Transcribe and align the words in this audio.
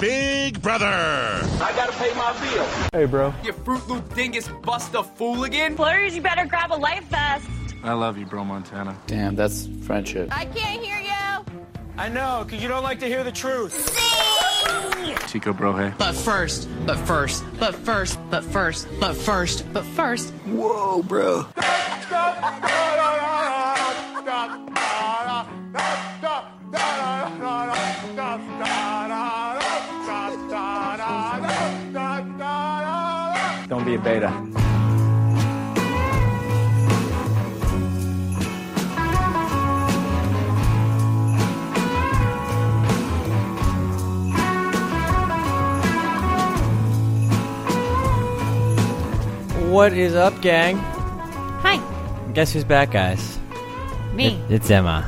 Big 0.00 0.62
Brother. 0.62 0.86
I 0.86 1.72
gotta 1.74 1.92
pay 1.92 2.14
my 2.14 2.32
bill. 2.40 2.64
Hey, 2.92 3.06
bro. 3.06 3.34
You 3.42 3.52
Fruit 3.52 3.86
Loop 3.88 4.14
dingus 4.14 4.48
bust 4.62 4.94
a 4.94 5.02
fool 5.02 5.44
again? 5.44 5.74
Blurs, 5.74 6.14
you 6.14 6.22
better 6.22 6.46
grab 6.46 6.72
a 6.72 6.74
life 6.74 7.04
vest. 7.04 7.48
I 7.82 7.92
love 7.92 8.18
you, 8.18 8.26
bro, 8.26 8.44
Montana. 8.44 8.96
Damn, 9.06 9.34
that's 9.34 9.68
friendship. 9.82 10.28
I 10.30 10.44
can't 10.46 10.82
hear 10.82 10.98
you. 10.98 11.08
I 11.96 12.08
know, 12.08 12.44
because 12.44 12.62
you 12.62 12.68
don't 12.68 12.84
like 12.84 13.00
to 13.00 13.06
hear 13.06 13.24
the 13.24 13.32
truth. 13.32 13.96
Chico, 15.28 15.52
bro, 15.52 15.72
hey. 15.74 15.92
But 15.98 16.14
first, 16.14 16.68
but 16.86 16.96
first, 16.98 17.44
but 17.58 17.74
first, 17.74 18.18
but 18.30 18.44
first, 18.44 18.88
but 19.00 19.16
first, 19.16 19.72
but 19.72 19.84
first. 19.84 20.30
Whoa, 20.46 21.02
bro. 21.02 21.46
Don't 24.24 24.77
be 33.88 33.94
a 33.94 33.98
beta. 33.98 34.28
What 49.70 49.92
is 49.92 50.14
up, 50.14 50.40
gang? 50.40 50.76
Hi, 51.62 51.78
Guess 52.34 52.52
who's 52.52 52.64
back, 52.64 52.90
guys? 52.90 53.38
me. 54.14 54.26
It- 54.48 54.54
it's 54.56 54.70
Emma. 54.70 55.06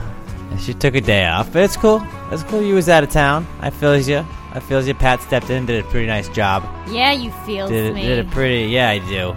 She 0.58 0.74
took 0.74 0.94
a 0.94 1.00
day 1.00 1.26
off, 1.26 1.52
but 1.52 1.62
it's 1.62 1.76
cool. 1.76 2.02
It's 2.30 2.42
cool. 2.44 2.62
You 2.62 2.74
was 2.74 2.88
out 2.88 3.02
of 3.02 3.10
town. 3.10 3.46
I 3.60 3.70
feel 3.70 3.96
you. 3.98 4.24
I 4.52 4.60
feels 4.60 4.86
you. 4.88 4.94
Pat 4.94 5.22
stepped 5.22 5.48
in, 5.50 5.66
did 5.66 5.84
a 5.84 5.88
pretty 5.88 6.06
nice 6.06 6.28
job. 6.30 6.64
yeah, 6.88 7.12
you 7.12 7.30
feels 7.46 7.70
Did, 7.70 7.94
me. 7.94 8.02
did 8.02 8.18
a 8.26 8.28
pretty. 8.30 8.64
Yeah, 8.70 8.90
I 8.90 8.98
do. 8.98 9.34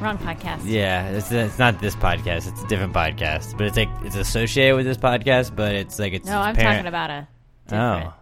Wrong 0.00 0.18
podcast. 0.18 0.62
Yeah, 0.64 1.08
it's, 1.10 1.30
it's 1.30 1.58
not 1.58 1.78
this 1.78 1.94
podcast. 1.94 2.48
It's 2.48 2.62
a 2.62 2.66
different 2.66 2.92
podcast, 2.92 3.56
but 3.56 3.66
it's 3.66 3.76
like 3.76 3.90
it's 4.02 4.16
associated 4.16 4.76
with 4.76 4.86
this 4.86 4.96
podcast, 4.96 5.54
but 5.54 5.74
it's 5.74 5.98
like 5.98 6.14
it's. 6.14 6.26
No, 6.26 6.38
I'm 6.38 6.56
parent- 6.56 6.78
talking 6.78 6.88
about 6.88 7.10
a 7.10 7.28
different 7.68 8.06
Oh. 8.06 8.14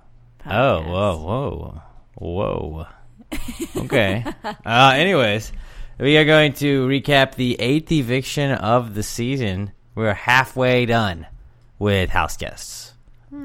Oh, 0.50 0.82
whoa, 0.82 1.82
whoa, 2.18 2.86
whoa. 3.34 3.82
Okay. 3.84 4.24
uh, 4.44 4.92
anyways, 4.96 5.52
we 5.98 6.16
are 6.16 6.24
going 6.24 6.52
to 6.54 6.86
recap 6.88 7.34
the 7.34 7.60
eighth 7.60 7.92
eviction 7.92 8.52
of 8.52 8.94
the 8.94 9.02
season. 9.02 9.72
We're 9.94 10.14
halfway 10.14 10.86
done 10.86 11.26
with 11.78 12.10
house 12.10 12.36
guests, 12.36 12.94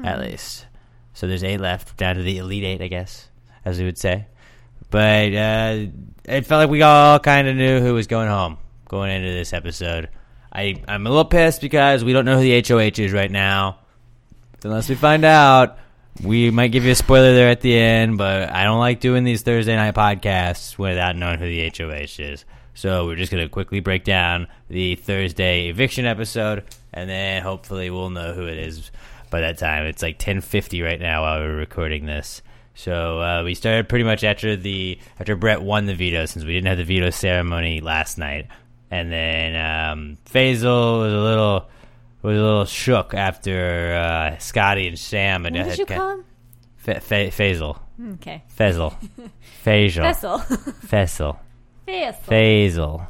at 0.02 0.20
least. 0.20 0.66
So 1.14 1.26
there's 1.26 1.44
eight 1.44 1.60
left, 1.60 1.96
down 1.96 2.16
to 2.16 2.22
the 2.22 2.38
elite 2.38 2.64
eight, 2.64 2.82
I 2.82 2.88
guess, 2.88 3.28
as 3.64 3.78
we 3.78 3.84
would 3.84 3.98
say. 3.98 4.26
But 4.90 5.34
uh, 5.34 5.86
it 6.24 6.46
felt 6.46 6.60
like 6.60 6.70
we 6.70 6.82
all 6.82 7.18
kind 7.18 7.48
of 7.48 7.56
knew 7.56 7.80
who 7.80 7.94
was 7.94 8.06
going 8.06 8.28
home 8.28 8.58
going 8.88 9.10
into 9.10 9.32
this 9.32 9.52
episode. 9.52 10.08
I, 10.52 10.82
I'm 10.86 11.06
a 11.06 11.10
little 11.10 11.24
pissed 11.24 11.60
because 11.60 12.04
we 12.04 12.12
don't 12.12 12.24
know 12.24 12.36
who 12.36 12.42
the 12.42 12.62
HOH 12.66 13.02
is 13.02 13.12
right 13.12 13.30
now. 13.30 13.78
Unless 14.62 14.88
we 14.88 14.94
find 14.94 15.24
out, 15.24 15.78
we 16.22 16.50
might 16.50 16.68
give 16.68 16.84
you 16.84 16.92
a 16.92 16.96
spoiler 16.96 17.34
there 17.34 17.48
at 17.48 17.60
the 17.60 17.76
end, 17.76 18.18
but 18.18 18.50
I 18.50 18.64
don't 18.64 18.78
like 18.78 19.00
doing 19.00 19.24
these 19.24 19.42
Thursday 19.42 19.74
night 19.74 19.94
podcasts 19.94 20.78
without 20.78 21.16
knowing 21.16 21.38
who 21.38 21.46
the 21.46 21.72
HOH 21.76 22.22
is. 22.22 22.44
So 22.74 23.06
we're 23.06 23.16
just 23.16 23.30
going 23.30 23.44
to 23.44 23.48
quickly 23.48 23.80
break 23.80 24.04
down 24.04 24.48
the 24.68 24.94
Thursday 24.96 25.68
eviction 25.68 26.06
episode, 26.06 26.64
and 26.92 27.10
then 27.10 27.42
hopefully 27.42 27.90
we'll 27.90 28.10
know 28.10 28.32
who 28.32 28.46
it 28.46 28.58
is 28.58 28.90
by 29.34 29.40
that 29.40 29.58
time. 29.58 29.84
It's 29.86 30.00
like 30.00 30.16
10:50 30.20 30.80
right 30.84 31.00
now 31.00 31.22
while 31.22 31.40
we're 31.40 31.56
recording 31.56 32.06
this. 32.06 32.40
So 32.76 33.20
uh, 33.20 33.42
we 33.44 33.54
started 33.54 33.88
pretty 33.88 34.04
much 34.04 34.22
after 34.22 34.54
the 34.54 34.96
after 35.18 35.34
Brett 35.34 35.60
won 35.60 35.86
the 35.86 35.94
veto, 35.96 36.24
since 36.26 36.44
we 36.44 36.52
didn't 36.52 36.68
have 36.68 36.78
the 36.78 36.84
veto 36.84 37.10
ceremony 37.10 37.80
last 37.80 38.16
night, 38.16 38.46
and 38.92 39.10
then 39.10 39.56
um, 39.56 40.18
Faysal 40.26 41.00
was 41.00 41.12
a 41.12 41.16
little 41.18 41.68
was 42.22 42.38
a 42.38 42.40
little 42.42 42.64
shook 42.64 43.12
after 43.12 43.94
uh, 43.94 44.38
Scottie 44.38 44.86
and 44.86 44.98
Sam. 44.98 45.46
And 45.46 45.56
What 45.56 45.68
did 45.68 45.78
you 45.78 45.86
ca- 45.86 45.96
call 45.96 46.10
him? 46.12 46.24
Fa- 46.76 47.00
Fa- 47.00 47.30
Faysal. 47.30 47.78
Okay. 48.14 48.44
Faysal. 48.56 48.94
Faysal. 49.64 50.02
Vessel. 50.02 50.38
Faysal. 50.86 51.38
Faysal. 52.28 53.06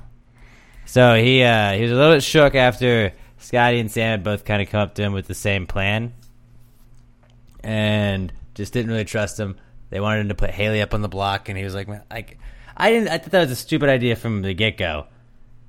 So 0.87 1.17
he 1.17 1.43
uh, 1.43 1.73
he 1.75 1.83
was 1.83 1.93
a 1.93 1.95
little 1.95 2.15
bit 2.15 2.23
shook 2.23 2.55
after 2.55 3.13
Scottie 3.45 3.79
and 3.79 3.91
Sam 3.91 4.11
had 4.11 4.25
both 4.25 4.45
kind 4.47 4.63
of 4.63 4.71
come 4.71 4.81
up 4.81 4.95
to 4.95 5.03
him 5.03 5.13
with 5.13 5.27
the 5.27 5.35
same 5.35 5.67
plan, 5.67 6.15
and 7.63 8.33
just 8.55 8.73
didn't 8.73 8.91
really 8.91 9.05
trust 9.05 9.39
him. 9.39 9.57
They 9.91 10.01
wanted 10.01 10.21
him 10.23 10.29
to 10.29 10.35
put 10.35 10.51
Haleigh 10.51 10.83
up 10.83 10.95
on 10.95 11.03
the 11.03 11.09
block, 11.09 11.49
and 11.49 11.59
he 11.59 11.63
was 11.65 11.75
like, 11.75 11.87
"Man, 11.87 12.03
like, 12.11 12.39
I 12.77 12.91
didn't. 12.91 13.09
I 13.09 13.19
thought 13.19 13.31
that 13.33 13.41
was 13.43 13.51
a 13.51 13.57
stupid 13.57 13.89
idea 13.89 14.17
from 14.17 14.43
the 14.43 14.55
get 14.55 14.77
go, 14.79 15.07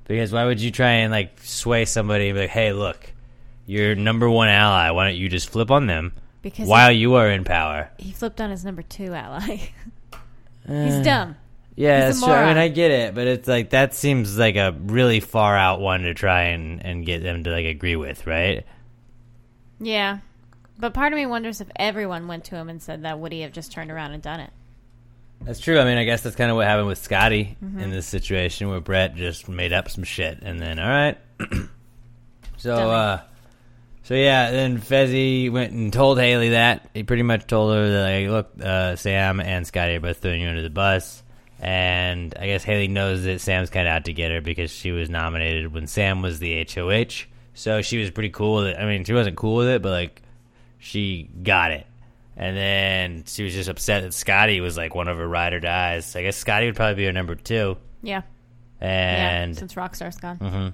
because 0.05 0.31
why 0.31 0.45
would 0.45 0.61
you 0.61 0.71
try 0.71 0.89
and 0.91 1.11
like 1.11 1.39
sway 1.41 1.85
somebody 1.85 2.29
and 2.29 2.35
be 2.35 2.41
like, 2.41 2.49
hey, 2.49 2.71
look, 2.73 3.13
your 3.65 3.93
number 3.95 4.29
one 4.29 4.47
ally. 4.47 4.89
Why 4.91 5.09
don't 5.09 5.17
you 5.17 5.27
just 5.29 5.49
flip 5.49 5.69
on 5.69 5.87
them 5.87 6.13
Because 6.41 6.67
while 6.67 6.91
you 6.91 7.15
are 7.15 7.29
in 7.29 7.43
power?" 7.43 7.89
he 7.97 8.11
flipped 8.11 8.39
on 8.39 8.49
his 8.51 8.63
number 8.65 8.81
two 8.81 9.13
ally. 9.13 9.59
Uh, 10.67 10.83
He's 10.85 11.05
dumb. 11.05 11.35
Yeah, 11.75 12.11
true. 12.13 12.31
I 12.31 12.47
mean. 12.47 12.57
I 12.57 12.67
get 12.69 12.91
it, 12.91 13.15
but 13.15 13.27
it's 13.27 13.47
like 13.47 13.71
that 13.71 13.93
seems 13.93 14.37
like 14.37 14.55
a 14.55 14.71
really 14.71 15.19
far 15.19 15.57
out 15.57 15.81
one 15.81 16.03
to 16.03 16.13
try 16.13 16.43
and, 16.43 16.83
and 16.85 17.05
get 17.05 17.21
them 17.21 17.43
to 17.43 17.49
like 17.51 17.65
agree 17.65 17.95
with, 17.97 18.25
right? 18.25 18.65
Yeah. 19.79 20.19
But 20.77 20.93
part 20.93 21.11
of 21.13 21.17
me 21.17 21.25
wonders 21.25 21.61
if 21.61 21.67
everyone 21.75 22.27
went 22.27 22.45
to 22.45 22.55
him 22.55 22.69
and 22.69 22.81
said 22.81 23.03
that, 23.03 23.19
would 23.19 23.31
he 23.31 23.41
have 23.41 23.51
just 23.51 23.71
turned 23.71 23.91
around 23.91 24.11
and 24.11 24.23
done 24.23 24.39
it? 24.39 24.51
That's 25.41 25.59
true. 25.59 25.79
I 25.79 25.85
mean, 25.85 25.97
I 25.97 26.05
guess 26.05 26.21
that's 26.21 26.35
kind 26.35 26.49
of 26.49 26.57
what 26.57 26.65
happened 26.65 26.87
with 26.87 26.97
Scottie 26.97 27.57
Mm-hmm. 27.63 27.79
in 27.79 27.91
this 27.91 28.07
situation 28.07 28.69
where 28.69 28.79
Brett 28.79 29.15
just 29.15 29.49
made 29.49 29.73
up 29.73 29.89
some 29.89 30.03
shit 30.03 30.39
and 30.41 30.59
then, 30.59 30.79
all 30.79 30.87
right. 30.87 31.17
so, 32.57 32.73
uh, 32.73 33.21
so 34.03 34.13
yeah, 34.13 34.51
then 34.51 34.79
Fessy 34.79 35.51
went 35.51 35.73
and 35.73 35.91
told 35.91 36.17
Haleigh 36.19 36.51
that. 36.51 36.89
He 36.93 37.03
pretty 37.03 37.23
much 37.23 37.47
told 37.47 37.73
her 37.73 37.89
that, 37.89 38.03
like, 38.03 38.29
look, 38.29 38.65
uh, 38.65 38.95
Sam 38.95 39.39
and 39.39 39.67
Scottie 39.67 39.95
are 39.95 39.99
both 39.99 40.17
throwing 40.17 40.41
you 40.41 40.47
under 40.47 40.61
the 40.61 40.69
bus. 40.69 41.21
And 41.59 42.33
I 42.39 42.47
guess 42.47 42.63
Haleigh 42.65 42.89
knows 42.89 43.23
that 43.23 43.39
Sam's 43.41 43.69
kind 43.69 43.87
of 43.87 43.93
out 43.93 44.05
to 44.05 44.13
get 44.13 44.31
her 44.31 44.41
because 44.41 44.71
she 44.71 44.91
was 44.91 45.09
nominated 45.09 45.73
when 45.73 45.87
Sam 45.87 46.21
was 46.21 46.39
the 46.39 46.65
HOH. 46.69 47.25
So 47.53 47.81
she 47.81 47.97
was 47.97 48.11
pretty 48.11 48.29
cool 48.29 48.57
with 48.57 48.67
it. 48.67 48.77
I 48.77 48.85
mean, 48.85 49.03
she 49.05 49.13
wasn't 49.13 49.37
cool 49.37 49.55
with 49.55 49.67
it, 49.69 49.81
but 49.81 49.89
like, 49.91 50.21
she 50.77 51.29
got 51.43 51.71
it. 51.71 51.87
And 52.37 52.57
then 52.57 53.23
she 53.25 53.43
was 53.43 53.53
just 53.53 53.69
upset 53.69 54.03
that 54.03 54.13
Scottie 54.13 54.59
was 54.59 54.75
like 54.75 54.93
one 54.93 55.07
of 55.07 55.17
her 55.17 55.27
ride 55.27 55.53
or 55.53 55.61
dies. 55.61 56.15
I 56.17 56.21
guess 56.23 56.35
Scottie 56.35 56.65
would 56.65 56.75
probably 56.75 56.95
be 56.95 57.05
her 57.05 57.13
number 57.13 57.35
two. 57.35 57.77
Yeah. 58.03 58.23
And 58.81 59.53
yeah. 59.53 59.59
Since 59.59 59.73
Rockstar's 59.75 60.17
gone. 60.17 60.37
Mhm. 60.39 60.73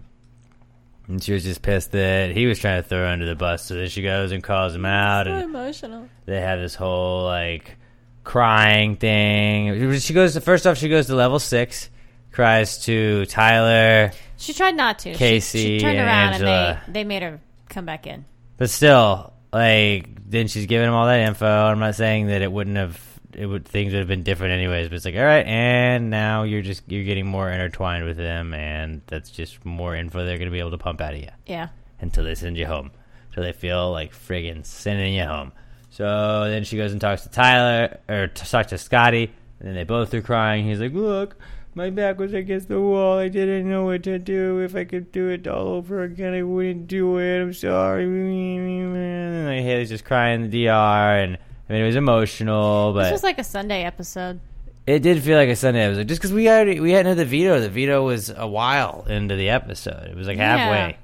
and 1.08 1.24
she 1.24 1.34
was 1.34 1.44
just 1.44 1.62
pissed 1.62 1.92
that 1.92 2.32
he 2.32 2.48
was 2.48 2.58
trying 2.58 2.82
to 2.82 2.88
throw 2.90 3.00
her 3.00 3.06
under 3.06 3.28
the 3.28 3.36
bus. 3.36 3.66
So 3.66 3.76
then 3.76 3.90
she 3.90 4.02
goes 4.02 4.32
and 4.32 4.44
calls 4.44 4.74
him 4.74 4.86
out, 4.86 5.28
So 5.28 5.34
and 5.34 5.44
emotional. 5.44 6.10
they 6.26 6.42
have 6.42 6.60
this 6.60 6.74
whole 6.74 7.24
like 7.26 7.78
crying 8.24 8.96
thing. 8.98 10.00
She 10.00 10.14
goes 10.14 10.34
to 10.34 10.42
first 10.42 10.68
off, 10.68 10.78
she 10.78 10.90
goes 10.90 11.08
to 11.08 11.16
level 11.16 11.40
six, 11.40 11.90
cries 12.32 12.84
to 12.86 13.26
Tyler, 13.26 14.12
She 14.38 14.54
tried 14.54 14.76
not 14.76 15.00
to. 15.00 15.14
Kaycee, 15.14 15.52
she, 15.52 15.80
turned 15.80 15.98
and 15.98 16.08
around 16.08 16.34
Angela. 16.34 16.82
and 16.86 16.96
they, 16.96 17.02
they 17.02 17.04
made 17.04 17.24
her 17.24 17.40
come 17.70 17.86
back 17.86 18.08
in. 18.08 18.26
but 18.58 18.70
still, 18.70 19.34
like 19.54 20.08
then 20.30 20.48
she's 20.48 20.66
giving 20.66 20.88
him 20.88 20.94
all 20.94 21.06
that 21.08 21.20
info. 21.22 21.46
I'm 21.46 21.80
not 21.80 21.96
saying 21.96 22.28
that 22.28 22.42
it 22.42 22.52
wouldn't 22.52 22.78
have. 22.78 23.00
It 23.34 23.46
would 23.46 23.66
things 23.66 23.94
would 23.94 24.00
have 24.00 24.10
been 24.10 24.24
different 24.24 24.52
anyways, 24.54 24.90
but 24.90 24.96
it's 24.96 25.06
like 25.06 25.16
all 25.16 25.24
right, 25.24 25.46
and 25.46 26.10
now 26.10 26.44
you're 26.44 26.62
just 26.62 26.84
you're 26.88 27.06
getting 27.06 27.26
more 27.26 27.50
intertwined 27.50 28.04
with 28.04 28.18
them, 28.18 28.54
and 28.54 29.02
that's 29.08 29.30
just 29.32 29.64
more 29.64 29.96
info 29.96 30.26
they're 30.26 30.38
gonna 30.38 30.52
be 30.52 30.60
able 30.60 30.72
to 30.72 30.78
pump 30.78 31.00
out 31.00 31.14
of 31.14 31.20
you. 31.22 31.30
Yeah. 31.46 31.70
until 32.02 32.26
they 32.26 32.36
send 32.36 32.58
you 32.58 32.66
home. 32.66 32.92
So 33.34 33.40
they 33.42 33.54
feel 33.54 33.90
like 33.92 34.14
friggin' 34.14 34.66
sending 34.66 35.14
you 35.14 35.24
home. 35.24 35.54
So 35.92 36.50
then 36.50 36.64
she 36.64 36.78
goes 36.78 36.92
and 36.94 37.00
talks 37.02 37.24
to 37.24 37.30
Tyler, 37.30 38.00
or 38.10 38.28
talks 38.28 38.70
to 38.70 38.78
Scottie, 38.78 39.32
and 39.60 39.68
then 39.68 39.76
they 39.76 39.84
both 39.84 40.14
are 40.14 40.22
crying. 40.22 40.66
He's 40.66 40.80
like, 40.80 40.94
Look, 40.94 41.36
my 41.76 41.90
back 41.90 42.18
was 42.18 42.34
against 42.34 42.68
the 42.70 42.80
wall. 42.82 43.20
I 43.20 43.28
didn't 43.28 43.70
know 43.70 43.84
what 43.86 44.04
to 44.04 44.18
do. 44.18 44.60
If 44.62 44.76
I 44.76 44.84
could 44.86 45.12
do 45.12 45.28
it 45.30 45.48
all 45.48 45.68
over 45.68 46.04
again, 46.04 46.34
I 46.34 46.44
wouldn't 46.44 46.88
do 46.88 47.18
it. 47.20 47.42
I'm 47.42 47.54
sorry. 47.54 48.06
And 48.06 49.46
like, 49.48 49.64
Haleigh's 49.64 49.90
just 49.90 50.06
crying 50.06 50.44
in 50.46 50.50
the 50.50 50.66
DR, 50.66 51.24
and 51.24 51.38
I 51.70 51.74
mean, 51.74 51.82
it 51.84 51.86
was 51.86 51.96
emotional, 51.96 52.94
but 52.94 53.04
This 53.04 53.12
was 53.12 53.24
like 53.24 53.40
a 53.40 53.44
Sunday 53.44 53.84
episode. 53.84 54.40
it 54.88 55.00
did 55.00 55.22
feel 55.22 55.38
like 55.38 55.50
a 55.50 55.56
Sunday 55.56 55.82
episode. 55.86 56.08
Just 56.08 56.22
because 56.22 56.34
we 56.34 56.50
already 56.50 56.80
we 56.80 56.92
hadn't 56.92 57.18
had 57.18 57.18
the 57.18 57.26
veto. 57.26 57.60
The 57.60 57.70
veto 57.70 58.04
was 58.06 58.30
a 58.36 58.48
while 58.48 59.06
into 59.10 59.36
the 59.36 59.50
episode. 59.50 60.08
It 60.10 60.16
was 60.16 60.28
like 60.28 60.38
Yeah. 60.38 60.58
halfway. 60.58 60.98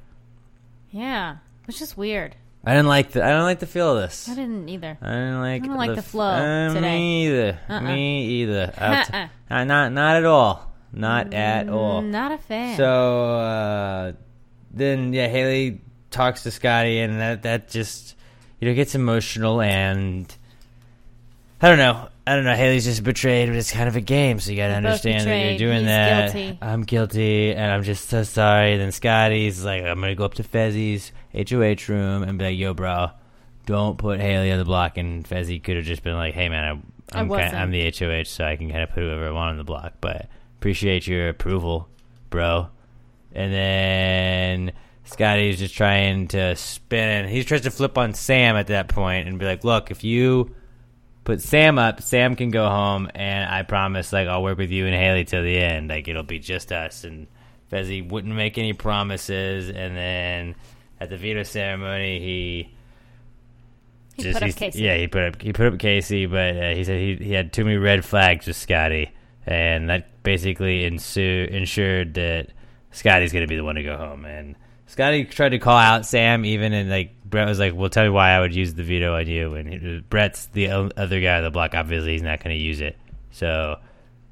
Yeah. 0.92 1.36
It's 1.68 1.78
just 1.80 1.98
weird. 1.98 2.36
I 2.68 2.72
didn't 2.72 2.88
like 2.88 3.12
the 3.12 3.24
I 3.24 3.30
don't 3.30 3.44
like 3.44 3.60
the 3.60 3.66
feel 3.66 3.96
of 3.96 4.02
this. 4.02 4.28
I 4.28 4.36
didn't 4.36 4.68
either. 4.68 4.98
I 5.02 5.08
didn't 5.10 5.40
like. 5.40 5.64
I 5.64 5.68
don't 5.68 5.78
like 5.78 5.92
the 5.92 5.98
f- 6.00 6.06
flow 6.06 6.26
uh, 6.26 6.74
today. 6.74 6.98
Me 7.00 7.28
either. 7.28 7.60
Uh-uh. 7.70 7.82
Me 7.82 8.26
either. 8.26 8.74
Uh-uh. 8.78 9.28
uh, 9.50 9.64
not 9.64 9.94
not 9.94 10.18
at 10.18 10.26
all. 10.26 10.74
Not 10.92 11.34
at 11.34 11.70
all. 11.70 12.02
Not 12.02 12.34
a 12.34 12.38
fan. 12.38 12.76
So 12.76 13.36
uh, 13.36 14.12
then, 14.72 15.14
yeah, 15.14 15.30
Haleigh 15.30 15.80
talks 16.12 16.44
to 16.44 16.52
Scottie, 16.52 17.00
and 17.00 17.22
that 17.22 17.44
that 17.44 17.70
just 17.70 18.16
you 18.60 18.68
know 18.68 18.76
gets 18.76 18.96
emotional, 18.96 19.62
and 19.62 20.36
I 21.62 21.70
don't 21.70 21.78
know. 21.78 22.10
I 22.28 22.36
don't 22.36 22.44
know. 22.44 22.54
Haleigh's 22.56 22.84
just 22.84 23.04
betrayed, 23.04 23.48
but 23.48 23.56
it's 23.56 23.72
kind 23.72 23.88
of 23.88 23.96
a 23.96 24.02
game, 24.02 24.40
so 24.40 24.52
you 24.52 24.58
got 24.58 24.68
to 24.68 24.74
understand 24.74 25.28
that 25.28 25.46
you're 25.50 25.58
doing 25.58 25.80
He's 25.80 25.88
that. 25.88 26.34
guilty. 26.34 26.58
I'm 26.62 26.84
guilty, 26.84 27.54
and 27.54 27.72
I'm 27.72 27.84
just 27.84 28.10
so 28.10 28.24
sorry. 28.24 28.76
Then 28.78 28.92
Scottie's 28.92 29.64
like, 29.64 29.84
I'm 29.84 30.00
gonna 30.02 30.14
go 30.14 30.26
up 30.26 30.34
to 30.36 30.44
Fessy's 30.44 31.14
HOH 31.34 31.92
room 31.92 32.24
and 32.24 32.38
be 32.38 32.44
like, 32.46 32.58
"Yo, 32.58 32.74
bro, 32.74 33.12
don't 33.66 33.98
put 33.98 34.20
Haleigh 34.20 34.52
on 34.52 34.58
the 34.60 34.66
block." 34.66 34.98
And 34.98 35.24
Fessy 35.28 35.64
could 35.64 35.78
have 35.78 35.86
just 35.86 36.04
been 36.04 36.16
like, 36.16 36.34
"Hey, 36.34 36.50
man, 36.50 36.64
I, 37.14 37.18
I 37.18 37.22
I'm 37.22 37.30
wasn't. 37.30 37.52
kinda, 37.52 37.62
I'm 37.62 37.72
the 37.72 37.84
HOH, 37.98 38.26
so 38.26 38.44
I 38.46 38.58
can 38.58 38.70
kind 38.70 38.84
of 38.84 38.90
put 38.90 39.04
whoever 39.04 39.28
I 39.28 39.32
want 39.32 39.52
on 39.52 39.58
the 39.58 39.64
block." 39.64 39.94
But 40.02 40.28
appreciate 40.60 41.08
your 41.08 41.30
approval, 41.30 41.88
bro. 42.30 42.68
And 43.34 43.54
then 43.54 44.72
Scottie's 45.06 45.60
just 45.60 45.76
trying 45.76 46.28
to 46.30 46.56
spin. 46.58 47.30
He 47.30 47.44
tries 47.46 47.62
to 47.62 47.72
flip 47.72 47.98
on 47.98 48.14
Sam 48.14 48.56
at 48.58 48.68
that 48.68 48.90
point 48.90 49.28
and 49.30 49.40
be 49.40 49.46
like, 49.46 49.64
"Look, 49.64 49.92
if 49.92 50.04
you." 50.04 50.54
Put 51.28 51.42
Sam 51.42 51.78
up. 51.78 52.02
Sam 52.02 52.38
can 52.38 52.52
go 52.52 52.70
home, 52.70 53.10
and 53.14 53.50
I 53.50 53.64
promise, 53.64 54.14
like, 54.14 54.30
I'll 54.30 54.42
work 54.42 54.58
with 54.58 54.72
you 54.72 54.86
and 54.86 54.96
Haleigh 54.96 55.28
till 55.28 55.44
the 55.44 55.58
end. 55.58 55.90
Like, 55.90 56.08
it'll 56.08 56.24
be 56.24 56.40
just 56.40 56.72
us. 56.72 57.04
And 57.04 57.28
Fessy 57.70 58.08
wouldn't 58.08 58.34
make 58.34 58.58
any 58.58 58.72
promises. 58.72 59.68
And 59.68 59.98
then 59.98 60.56
at 61.02 61.10
the 61.10 61.18
veto 61.18 61.44
ceremony, 61.44 62.22
he 62.22 62.74
He 64.16 64.24
just 64.24 64.40
put 64.40 64.50
up 64.50 64.56
Kaycee. 64.56 64.80
Yeah, 64.80 64.96
he 64.96 65.08
put 65.08 65.24
up 65.24 65.42
he 65.42 65.52
put 65.52 65.74
up 65.74 65.80
Kaycee, 65.80 66.32
but 66.32 66.56
uh, 66.56 66.74
he 66.74 66.86
said 66.86 67.00
he 67.00 67.16
he 67.18 67.34
had 67.34 67.52
too 67.52 67.66
many 67.66 67.76
red 67.76 68.06
flags 68.06 68.48
with 68.48 68.56
Scottie, 68.56 69.12
and 69.46 69.90
that 69.90 70.24
basically 70.24 70.90
ensu- 70.90 71.50
ensured 71.50 72.14
that 72.14 72.52
Scottie's 72.92 73.34
going 73.34 73.44
to 73.44 73.50
be 73.50 73.58
the 73.58 73.66
one 73.66 73.76
to 73.76 73.84
go 73.84 73.98
home. 73.98 74.24
And 74.24 74.56
Scottie 74.88 75.26
tried 75.26 75.50
to 75.50 75.60
call 75.60 75.78
out 75.78 76.06
Sam, 76.06 76.46
even 76.46 76.74
and 76.74 76.90
like 76.90 77.24
Brett 77.24 77.48
was 77.48 77.60
like, 77.60 77.76
"Well, 77.76 77.90
tell 77.90 78.04
me 78.04 78.10
why 78.10 78.32
I 78.32 78.40
would 78.40 78.56
use 78.56 78.74
the 78.74 78.84
veto 78.84 79.16
on 79.16 79.28
you." 79.28 79.54
And 79.54 80.10
Brett's 80.10 80.48
the 80.48 80.70
other 80.70 81.22
guy 81.22 81.38
on 81.38 81.44
the 81.44 81.52
block. 81.52 81.76
Obviously, 81.76 82.14
he's 82.14 82.22
not 82.22 82.44
going 82.44 82.56
to 82.56 82.62
use 82.62 82.82
it. 82.82 82.98
So 83.32 83.78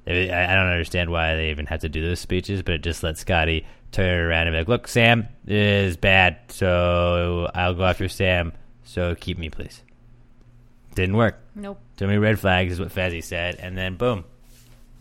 I 0.07 0.11
I 0.11 0.55
don't 0.55 0.67
understand 0.67 1.09
why 1.09 1.35
they 1.35 1.51
even 1.51 1.65
have 1.67 1.81
to 1.81 1.89
do 1.89 2.01
those 2.01 2.19
speeches, 2.19 2.63
but 2.63 2.75
it 2.75 2.83
just 2.83 3.03
let 3.03 3.17
Scottie 3.17 3.65
turn 3.91 4.07
it 4.07 4.23
around 4.23 4.47
and 4.47 4.53
be 4.53 4.59
like, 4.59 4.67
"Look, 4.67 4.87
Sam 4.87 5.27
is 5.45 5.97
bad, 5.97 6.37
so 6.47 7.49
I'll 7.53 7.73
go 7.73 7.83
after 7.83 8.07
Sam. 8.07 8.53
So 8.83 9.13
keep 9.15 9.37
me, 9.37 9.49
please." 9.49 9.83
Didn't 10.95 11.17
work. 11.17 11.37
Nope. 11.53 11.79
Too 11.97 12.07
many 12.07 12.17
red 12.17 12.39
flags 12.39 12.73
is 12.73 12.79
what 12.79 12.89
Fessy 12.89 13.21
said, 13.21 13.55
and 13.55 13.77
then 13.77 13.95
boom, 13.97 14.23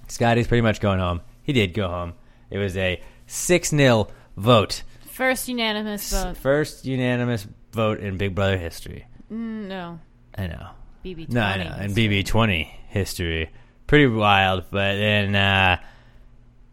Scottie's 0.09 0.49
pretty 0.49 0.62
much 0.62 0.81
going 0.81 0.99
home. 0.99 1.21
He 1.43 1.53
did 1.53 1.75
go 1.75 1.89
home. 1.89 2.15
It 2.51 2.59
was 2.59 2.77
a 2.77 3.01
six 3.27 3.71
0 3.71 4.09
vote, 4.37 4.83
First 5.15 5.49
unanimous 5.49 6.11
vote. 6.11 6.37
first 6.37 6.85
unanimous 6.85 7.47
vote 7.73 8.01
in 8.01 8.17
Big 8.17 8.35
Brother 8.35 8.59
history. 8.59 9.07
Mm, 9.33 9.69
no. 9.69 10.01
I 10.37 10.49
know. 10.49 10.71
BB20. 11.05 11.29
No, 11.29 11.43
I 11.43 11.57
know. 11.57 11.77
In 11.85 11.93
BB 11.93 12.27
twenty 12.27 12.65
history, 12.89 13.51
pretty 13.87 14.09
wild. 14.09 14.65
But 14.73 14.95
then, 14.97 15.37
uh, 15.37 15.77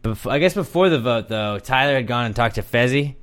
bef- 0.04 0.30
I 0.30 0.40
guess 0.40 0.56
before 0.56 0.90
the 0.90 1.00
vote 1.00 1.28
though, 1.28 1.60
Tyler 1.60 1.96
had 1.96 2.08
gone 2.08 2.26
and 2.26 2.36
talked 2.36 2.56
to 2.56 2.64
Fessy, 2.64 3.16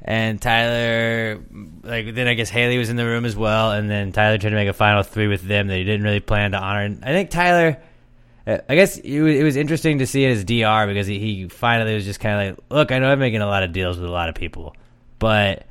and 0.00 0.40
Tyler, 0.40 1.42
like 1.82 2.14
then 2.14 2.26
I 2.26 2.32
guess 2.34 2.50
Haleigh 2.50 2.78
was 2.78 2.88
in 2.88 2.96
the 2.96 3.04
room 3.04 3.26
as 3.26 3.36
well, 3.36 3.72
and 3.72 3.90
then 3.90 4.10
Tyler 4.12 4.38
tried 4.38 4.50
to 4.50 4.56
make 4.56 4.68
a 4.68 4.72
final 4.72 5.02
three 5.02 5.26
with 5.26 5.42
them 5.42 5.66
that 5.66 5.76
he 5.76 5.84
didn't 5.84 6.02
really 6.02 6.20
plan 6.20 6.52
to 6.52 6.58
honor. 6.58 6.80
And 6.82 7.04
I 7.04 7.08
think 7.08 7.28
Tyler. 7.30 7.82
Uh, 8.46 8.58
I 8.68 8.74
guess 8.74 8.98
it 8.98 9.20
was, 9.20 9.36
it 9.36 9.42
was 9.42 9.56
interesting 9.56 9.98
to 9.98 10.06
see 10.06 10.24
his 10.24 10.44
DR 10.44 10.86
because 10.86 11.06
he, 11.06 11.18
he 11.18 11.48
finally 11.48 11.94
was 11.94 12.04
just 12.04 12.20
kind 12.20 12.48
of 12.48 12.56
like, 12.56 12.64
look, 12.70 12.92
I 12.92 12.98
know 12.98 13.10
I'm 13.10 13.18
making 13.18 13.40
a 13.40 13.46
lot 13.46 13.62
of 13.62 13.72
deals 13.72 13.98
with 13.98 14.08
a 14.08 14.12
lot 14.12 14.28
of 14.28 14.34
people, 14.34 14.74
but 15.18 15.66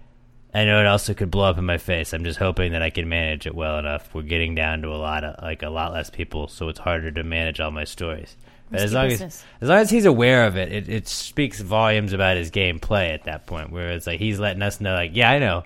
I 0.54 0.66
know 0.66 0.80
it 0.80 0.86
also 0.86 1.14
could 1.14 1.32
blow 1.32 1.50
up 1.50 1.58
in 1.58 1.66
my 1.66 1.78
face. 1.78 2.14
I'm 2.14 2.24
just 2.24 2.40
hoping 2.40 2.74
that 2.74 2.82
I 2.82 2.90
can 2.90 3.08
manage 3.08 3.46
it 3.46 3.56
well 3.56 3.78
enough. 3.78 4.14
We're 4.14 4.24
getting 4.24 4.56
down 4.56 4.82
to 4.82 4.90
a 4.90 4.96
lot 4.98 5.24
of 5.24 5.42
like 5.42 5.64
a 5.64 5.70
lot 5.70 5.94
less 5.94 6.10
people, 6.10 6.48
so 6.48 6.70
it's 6.70 6.80
harder 6.80 7.12
to 7.12 7.24
manage 7.24 7.60
all 7.60 7.72
my 7.72 7.86
stories. 7.86 8.36
But 8.70 8.82
as 8.82 8.94
long 8.94 9.10
business. 9.10 9.44
as 9.60 9.64
as 9.64 9.70
long 9.70 9.78
as 9.80 9.90
he's 9.90 10.06
aware 10.06 10.46
of 10.48 10.56
it, 10.56 10.72
it, 10.72 10.90
it 10.90 11.08
speaks 11.08 11.60
volumes 11.60 12.14
about 12.14 12.38
his 12.38 12.52
gameplay 12.52 13.14
at 13.14 13.26
that 13.26 13.46
point. 13.46 13.72
Where 13.72 13.92
it's 13.92 14.08
like 14.08 14.20
he's 14.20 14.40
letting 14.40 14.62
us 14.62 14.80
know, 14.80 14.94
like, 14.94 15.12
yeah, 15.14 15.30
I 15.30 15.40
know, 15.40 15.64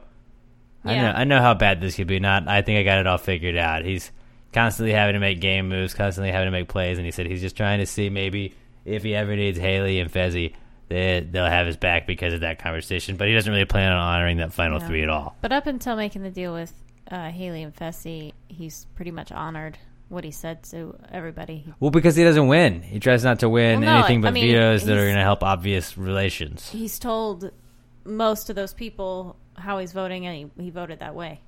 I 0.84 0.96
know, 0.96 1.12
I 1.12 1.24
know 1.24 1.40
how 1.40 1.54
bad 1.54 1.81
this 1.81 1.96
could 1.96 2.08
be. 2.08 2.19
Not, 2.19 2.48
I 2.48 2.62
think 2.62 2.80
I 2.80 2.84
got 2.84 3.00
it 3.00 3.08
all 3.08 3.18
figured 3.18 3.58
out. 3.58 3.86
He's 3.86 4.12
constantly 4.56 4.94
having 4.94 5.13
to 5.13 5.19
make 5.19 5.40
game 5.40 5.69
moves, 5.69 5.94
constantly 5.94 6.31
having 6.31 6.48
to 6.48 6.52
make 6.52 6.68
plays, 6.68 6.98
and 6.98 7.06
he 7.06 7.12
said 7.12 7.28
he's 7.28 7.42
just 7.42 7.56
trying 7.56 7.80
to 7.80 7.86
see 7.86 8.10
maybe 8.10 8.56
if 8.86 9.04
he 9.04 9.13
ever 9.13 9.36
needs 9.36 9.60
Haleigh 9.60 10.02
and 10.02 10.12
Fessy, 10.12 10.54
they 10.90 11.19
they'll 11.30 11.46
have 11.46 11.68
his 11.68 11.78
back 11.78 12.07
because 12.07 12.34
of 12.34 12.40
that 12.42 12.57
conversation. 12.60 13.18
But 13.18 13.28
he 13.28 13.34
doesn't 13.36 13.52
really 13.52 13.66
plan 13.66 13.92
on 13.92 14.00
honoring 14.00 14.38
that 14.38 14.54
final 14.54 14.80
No. 14.80 14.88
three 14.88 15.04
at 15.04 15.10
all. 15.10 15.36
But 15.42 15.52
up 15.52 15.68
until 15.68 15.96
making 15.96 16.24
the 16.24 16.31
deal 16.31 16.54
with 16.54 16.74
uh, 17.12 17.30
Haleigh 17.30 17.63
and 17.63 17.75
Fessy, 17.75 18.34
he's 18.48 18.86
pretty 18.96 19.12
much 19.12 19.31
honored 19.31 19.78
what 20.10 20.24
he 20.24 20.31
said 20.31 20.63
to 20.63 20.96
everybody. 21.12 21.66
Well, 21.80 21.92
because 21.92 22.16
he 22.16 22.24
doesn't 22.24 22.48
win. 22.48 22.81
He 22.84 23.00
tries 23.00 23.24
not 23.24 23.40
to 23.40 23.50
win 23.50 23.81
Well, 23.81 23.90
no, 23.92 23.98
anything 24.00 24.19
I 24.19 24.28
but 24.30 24.34
mean, 24.34 24.48
vetoes 24.48 24.86
that 24.86 24.96
are 24.98 25.04
going 25.04 25.16
to 25.16 25.22
help 25.24 25.44
obvious 25.44 25.98
relations. 25.98 26.69
He's 26.69 27.00
told 27.00 27.51
most 28.04 28.51
of 28.51 28.56
those 28.56 28.74
people 28.74 29.36
how 29.58 29.80
he's 29.80 29.94
voting, 29.94 30.28
and 30.28 30.51
he, 30.58 30.63
he 30.63 30.69
voted 30.69 31.00
that 31.00 31.16
way. 31.16 31.42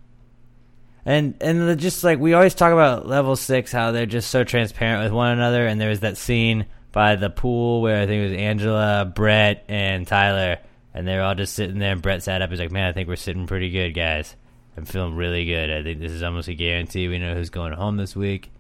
And 1.08 1.36
and 1.40 1.80
just 1.80 2.04
like 2.04 2.20
we 2.20 2.34
always 2.34 2.54
talk 2.54 2.74
about 2.74 3.08
level 3.08 3.38
six, 3.38 3.72
how 3.72 3.94
they're 3.94 4.06
just 4.06 4.30
so 4.30 4.44
transparent 4.44 5.06
with 5.06 5.14
one 5.14 5.32
another. 5.32 5.66
And 5.66 5.80
there 5.80 5.88
was 5.88 6.02
that 6.02 6.18
scene 6.18 6.66
by 6.92 7.16
the 7.16 7.30
pool 7.30 7.82
where 7.82 8.02
I 8.02 8.06
think 8.06 8.20
it 8.20 8.32
was 8.32 8.38
Angela, 8.38 9.10
Brett, 9.16 9.64
and 9.70 10.06
Tyler, 10.06 10.58
and 10.94 11.08
they're 11.08 11.24
all 11.24 11.34
just 11.34 11.56
sitting 11.56 11.80
there. 11.80 11.94
And 11.94 12.02
Brett 12.02 12.24
sat 12.24 12.42
up. 12.42 12.50
He's 12.50 12.60
like, 12.60 12.74
"Man, 12.74 12.90
I 12.90 12.92
think 12.92 13.08
we're 13.08 13.16
sitting 13.16 13.48
pretty 13.48 13.70
good, 13.70 13.92
guys. 13.92 14.36
I'm 14.76 14.84
feeling 14.84 15.16
really 15.16 15.46
good. 15.46 15.72
I 15.72 15.82
think 15.82 16.02
this 16.02 16.12
is 16.12 16.24
almost 16.24 16.50
a 16.50 16.54
guarantee. 16.56 17.08
We 17.08 17.20
know 17.20 17.36
who's 17.36 17.52
going 17.52 17.72
home 17.72 17.96
this 17.96 18.14
week." 18.14 18.52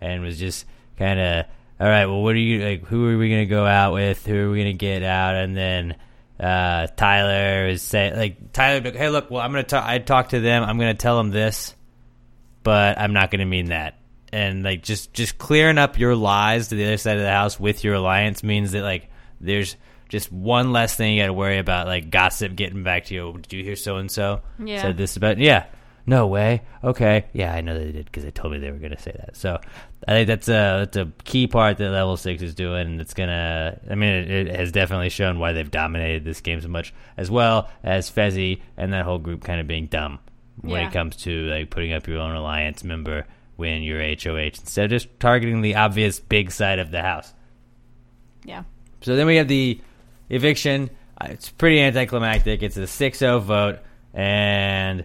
And 0.00 0.22
was 0.22 0.38
just 0.38 0.66
kind 0.98 1.18
of, 1.18 1.46
all 1.80 1.88
right. 1.88 2.06
Well, 2.06 2.22
what 2.22 2.36
are 2.36 2.38
you 2.38 2.64
like? 2.64 2.86
Who 2.86 3.08
are 3.08 3.18
we 3.18 3.28
gonna 3.28 3.46
go 3.46 3.66
out 3.66 3.92
with? 3.92 4.24
Who 4.24 4.36
are 4.36 4.50
we 4.52 4.58
gonna 4.58 4.72
get 4.72 5.02
out? 5.02 5.34
And 5.34 5.56
then 5.56 5.96
uh, 6.38 6.86
Tyler 6.96 7.66
is 7.66 7.82
saying, 7.82 8.14
like 8.14 8.52
Tyler, 8.52 8.88
hey, 8.92 9.08
look, 9.08 9.32
well, 9.32 9.42
I'm 9.42 9.50
gonna 9.50 9.64
talk. 9.64 9.84
I 9.84 9.98
talked 9.98 10.30
to 10.30 10.38
them. 10.38 10.62
I'm 10.62 10.78
gonna 10.78 10.94
tell 10.94 11.16
them 11.16 11.32
this 11.32 11.74
but 12.62 12.98
I'm 12.98 13.12
not 13.12 13.30
going 13.30 13.40
to 13.40 13.44
mean 13.46 13.66
that. 13.66 13.98
And 14.32 14.62
like 14.62 14.82
just 14.82 15.12
just 15.14 15.38
clearing 15.38 15.78
up 15.78 15.98
your 15.98 16.14
lies 16.14 16.68
to 16.68 16.74
the 16.74 16.84
other 16.84 16.96
side 16.98 17.16
of 17.16 17.22
the 17.22 17.30
house 17.30 17.58
with 17.58 17.82
your 17.82 17.94
alliance 17.94 18.42
means 18.42 18.72
that 18.72 18.82
like 18.82 19.08
there's 19.40 19.76
just 20.10 20.30
one 20.30 20.72
less 20.72 20.94
thing 20.96 21.14
you 21.14 21.22
got 21.22 21.26
to 21.28 21.32
worry 21.32 21.58
about, 21.58 21.86
like 21.86 22.10
gossip 22.10 22.54
getting 22.54 22.82
back 22.82 23.06
to 23.06 23.14
you. 23.14 23.22
"Oh, 23.28 23.32
Did 23.38 23.52
you 23.52 23.64
hear 23.64 23.76
so 23.76 23.96
and 23.96 24.10
so 24.10 24.40
Yeah. 24.58 24.82
said 24.82 24.96
this 24.98 25.16
about? 25.16 25.38
Yeah, 25.38 25.64
no 26.06 26.26
way. 26.26 26.62
Okay, 26.84 27.24
yeah, 27.32 27.54
I 27.54 27.60
know 27.62 27.78
they 27.78 27.90
did 27.92 28.04
because 28.06 28.24
they 28.24 28.30
told 28.30 28.52
me 28.52 28.58
they 28.58 28.70
were 28.70 28.78
going 28.78 28.94
to 28.96 29.00
say 29.00 29.12
that. 29.18 29.34
So 29.36 29.58
I 30.06 30.12
think 30.12 30.26
that's 30.28 30.48
a 30.48 30.84
that's 30.84 30.96
a 30.98 31.10
key 31.24 31.46
part 31.46 31.78
that 31.78 31.90
level 31.90 32.16
six 32.18 32.42
is 32.42 32.54
doing, 32.54 32.86
and 32.86 33.00
it's 33.00 33.14
gonna. 33.14 33.78
I 33.90 33.94
mean, 33.94 34.10
it, 34.12 34.30
it 34.48 34.56
has 34.56 34.72
definitely 34.72 35.08
shown 35.08 35.38
why 35.38 35.52
they've 35.52 35.70
dominated 35.70 36.24
this 36.24 36.40
game 36.42 36.60
so 36.60 36.68
much, 36.68 36.92
as 37.16 37.30
well 37.30 37.70
as 37.82 38.10
Fessy 38.10 38.60
and 38.76 38.92
that 38.92 39.04
whole 39.06 39.18
group 39.18 39.42
kind 39.42 39.58
of 39.60 39.66
being 39.66 39.86
dumb 39.86 40.18
when 40.62 40.80
Yeah. 40.82 40.88
it 40.88 40.92
comes 40.92 41.16
to 41.16 41.30
like 41.48 41.70
putting 41.70 41.92
up 41.92 42.06
your 42.06 42.18
own 42.18 42.34
alliance 42.34 42.82
member 42.84 43.24
when 43.56 43.82
you're 43.82 44.00
HOH 44.00 44.60
instead 44.60 44.84
of 44.86 44.90
just 44.90 45.08
targeting 45.20 45.60
the 45.62 45.74
obvious 45.76 46.20
big 46.20 46.50
side 46.50 46.78
of 46.78 46.90
the 46.90 47.02
house. 47.02 47.32
Yeah. 48.44 48.62
So 49.00 49.16
then 49.16 49.26
we 49.26 49.36
have 49.36 49.48
the 49.48 49.80
eviction. 50.30 50.90
Uh, 51.20 51.28
It's 51.30 51.48
pretty 51.50 51.80
anticlimactic. 51.80 52.62
It's 52.62 52.76
a 52.76 52.86
6-0 52.86 53.40
vote, 53.42 53.78
and 54.14 55.04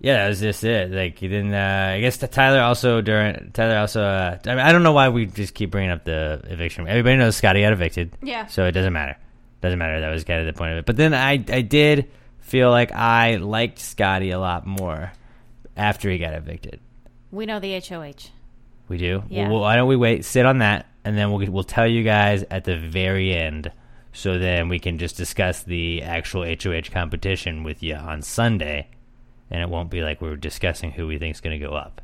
yeah, 0.00 0.16
that 0.24 0.28
was 0.28 0.40
just 0.40 0.64
it. 0.64 0.90
Like 0.90 1.18
he 1.18 1.28
didn't. 1.28 1.52
Uh, 1.54 1.92
I 1.96 2.00
guess 2.00 2.16
the 2.16 2.26
Tyler 2.28 2.60
also 2.60 3.00
during 3.00 3.50
Tyler 3.52 3.76
also. 3.78 4.02
Uh, 4.02 4.38
I 4.46 4.48
mean, 4.48 4.58
I 4.58 4.72
don't 4.72 4.82
know 4.82 4.92
why 4.92 5.10
we 5.10 5.26
just 5.26 5.52
keep 5.54 5.70
bringing 5.70 5.90
up 5.90 6.04
the 6.04 6.40
eviction. 6.46 6.88
Everybody 6.88 7.16
knows 7.16 7.36
Scottie 7.36 7.60
got 7.60 7.72
evicted. 7.72 8.12
Yeah. 8.22 8.46
So 8.46 8.64
it 8.66 8.72
doesn't 8.72 8.92
matter. 8.94 9.16
Doesn't 9.60 9.78
matter. 9.78 10.00
That 10.00 10.08
was 10.10 10.24
kind 10.24 10.40
of 10.40 10.46
the 10.46 10.58
point 10.58 10.72
of 10.72 10.78
it. 10.78 10.86
But 10.86 10.96
then 10.96 11.12
I 11.12 11.32
I 11.52 11.60
did 11.60 12.10
feel 12.40 12.70
like 12.70 12.92
I 12.92 13.36
liked 13.36 13.78
Scottie 13.78 14.30
a 14.30 14.38
lot 14.38 14.66
more 14.66 15.12
after 15.76 16.10
he 16.10 16.18
got 16.18 16.34
evicted. 16.34 16.80
We 17.30 17.46
know 17.46 17.60
the 17.60 17.78
HOH. 17.78 18.30
We 18.88 18.98
do. 18.98 19.22
Yeah. 19.28 19.48
Well, 19.48 19.60
why 19.60 19.76
don't 19.76 19.88
we 19.88 19.96
wait? 19.96 20.24
Sit 20.24 20.46
on 20.46 20.58
that, 20.58 20.86
and 21.04 21.16
then 21.16 21.30
we'll 21.30 21.50
we'll 21.50 21.62
tell 21.64 21.86
you 21.86 22.02
guys 22.02 22.44
at 22.50 22.64
the 22.64 22.76
very 22.76 23.32
end, 23.32 23.70
so 24.12 24.38
then 24.38 24.68
we 24.68 24.80
can 24.80 24.98
just 24.98 25.16
discuss 25.16 25.62
the 25.62 26.02
actual 26.02 26.44
HOH 26.44 26.90
competition 26.92 27.62
with 27.62 27.82
you 27.82 27.94
on 27.94 28.22
Sunday, 28.22 28.88
and 29.48 29.62
it 29.62 29.68
won't 29.68 29.90
be 29.90 30.02
like 30.02 30.20
we're 30.20 30.34
discussing 30.36 30.90
who 30.90 31.06
we 31.06 31.18
think 31.18 31.36
is 31.36 31.40
going 31.40 31.58
to 31.58 31.64
go 31.64 31.74
up. 31.74 32.00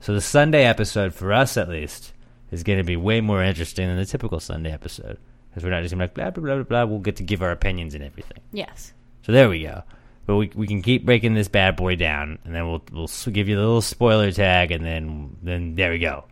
So 0.00 0.14
the 0.14 0.22
Sunday 0.22 0.64
episode, 0.64 1.12
for 1.12 1.30
us 1.30 1.58
at 1.58 1.68
least, 1.68 2.14
is 2.50 2.62
going 2.62 2.78
to 2.78 2.84
be 2.84 2.96
way 2.96 3.20
more 3.20 3.42
interesting 3.42 3.86
than 3.86 3.98
the 3.98 4.06
typical 4.06 4.40
Sunday 4.40 4.72
episode 4.72 5.18
because 5.50 5.62
we're 5.62 5.70
not 5.70 5.82
just 5.82 5.94
going 5.94 6.08
to 6.08 6.14
be 6.14 6.22
like 6.22 6.34
blah 6.34 6.42
blah 6.42 6.54
blah 6.54 6.64
blah. 6.64 6.84
blah. 6.84 6.90
We'll 6.90 7.00
get 7.00 7.16
to 7.16 7.22
give 7.22 7.42
our 7.42 7.50
opinions 7.50 7.94
and 7.94 8.02
everything. 8.02 8.38
Yes. 8.52 8.94
So 9.22 9.32
there 9.32 9.48
we 9.48 9.62
go. 9.62 9.82
But 10.26 10.36
we 10.36 10.50
we 10.54 10.66
can 10.66 10.82
keep 10.82 11.04
breaking 11.04 11.34
this 11.34 11.48
bad 11.48 11.76
boy 11.76 11.96
down, 11.96 12.38
and 12.44 12.54
then 12.54 12.68
we'll 12.68 12.82
we'll 12.92 13.08
give 13.32 13.48
you 13.48 13.56
the 13.56 13.62
little 13.62 13.82
spoiler 13.82 14.30
tag, 14.30 14.70
and 14.70 14.84
then 14.84 15.36
then 15.42 15.74
there 15.74 15.90
we 15.90 15.98
go. 15.98 16.24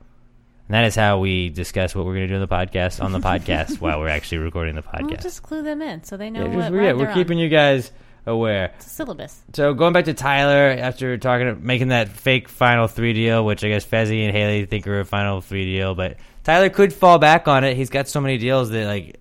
And 0.68 0.74
that 0.74 0.84
is 0.84 0.94
how 0.94 1.18
we 1.18 1.48
discuss 1.48 1.94
what 1.94 2.04
we're 2.04 2.12
going 2.14 2.28
to 2.28 2.28
do 2.28 2.34
in 2.34 2.40
the 2.40 2.46
podcast 2.48 3.02
on 3.02 3.12
the 3.12 3.20
podcast 3.20 3.80
while 3.80 3.98
we're 4.00 4.08
actually 4.08 4.38
recording 4.38 4.74
the 4.74 4.82
We'll 4.82 5.08
podcast. 5.10 5.22
just 5.22 5.42
clue 5.42 5.62
them 5.62 5.80
in 5.80 6.04
so 6.04 6.16
they 6.18 6.28
know 6.30 6.40
yeah, 6.46 6.54
what 6.54 6.60
just- 6.62 6.74
yeah, 6.74 6.92
we're 6.92 7.08
on. 7.08 7.14
keeping 7.14 7.38
you 7.38 7.48
guys 7.48 7.90
aware. 8.26 8.72
It's 8.76 8.86
a 8.86 8.90
syllabus. 8.90 9.40
So 9.54 9.72
going 9.72 9.94
back 9.94 10.04
to 10.04 10.14
Tyler 10.14 10.68
after 10.78 11.16
talking, 11.16 11.64
making 11.64 11.88
that 11.88 12.08
fake 12.10 12.50
final 12.50 12.86
three 12.86 13.14
deal, 13.14 13.44
which 13.46 13.64
I 13.64 13.68
guess 13.68 13.86
Fessy 13.86 14.26
and 14.26 14.36
Haleigh 14.36 14.66
think 14.68 14.86
are 14.86 15.00
a 15.00 15.04
final 15.06 15.40
three 15.40 15.64
deal, 15.64 15.94
but 15.94 16.18
Tyler 16.44 16.68
could 16.68 16.92
fall 16.92 17.18
back 17.18 17.48
on 17.48 17.64
it. 17.64 17.74
He's 17.74 17.88
got 17.90 18.06
so 18.06 18.20
many 18.20 18.36
deals 18.36 18.68
that 18.70 18.84
like, 18.86 19.16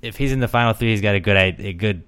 if 0.00 0.16
he's 0.16 0.32
in 0.32 0.40
the 0.40 0.48
final 0.48 0.72
three, 0.72 0.90
he's 0.92 1.02
got 1.02 1.14
a 1.14 1.20
good 1.20 1.36
a 1.60 1.72
good 1.74 2.04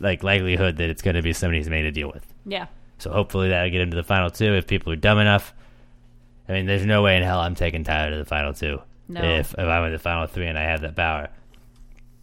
like 0.00 0.22
likelihood 0.22 0.76
that 0.76 0.90
it's 0.90 1.02
going 1.02 1.16
to 1.16 1.22
be 1.22 1.32
somebody 1.32 1.58
he's 1.58 1.68
made 1.68 1.84
a 1.84 1.92
deal 1.92 2.10
with. 2.12 2.26
Yeah. 2.44 2.66
So 2.98 3.10
hopefully 3.10 3.48
that'll 3.50 3.70
get 3.70 3.80
him 3.80 3.90
to 3.90 3.96
the 3.96 4.04
final 4.04 4.30
two 4.30 4.54
if 4.54 4.66
people 4.66 4.92
are 4.92 4.96
dumb 4.96 5.18
enough. 5.18 5.54
I 6.48 6.52
mean, 6.52 6.66
there's 6.66 6.86
no 6.86 7.02
way 7.02 7.16
in 7.16 7.22
hell 7.22 7.40
I'm 7.40 7.54
taking 7.54 7.84
Tyler 7.84 8.10
to 8.10 8.18
the 8.18 8.24
final 8.24 8.52
two. 8.52 8.80
No. 9.08 9.22
If 9.22 9.52
if 9.52 9.58
I'm 9.58 9.84
in 9.84 9.92
the 9.92 9.98
final 9.98 10.26
three 10.26 10.46
and 10.46 10.58
I 10.58 10.64
have 10.64 10.82
that 10.82 10.96
power. 10.96 11.28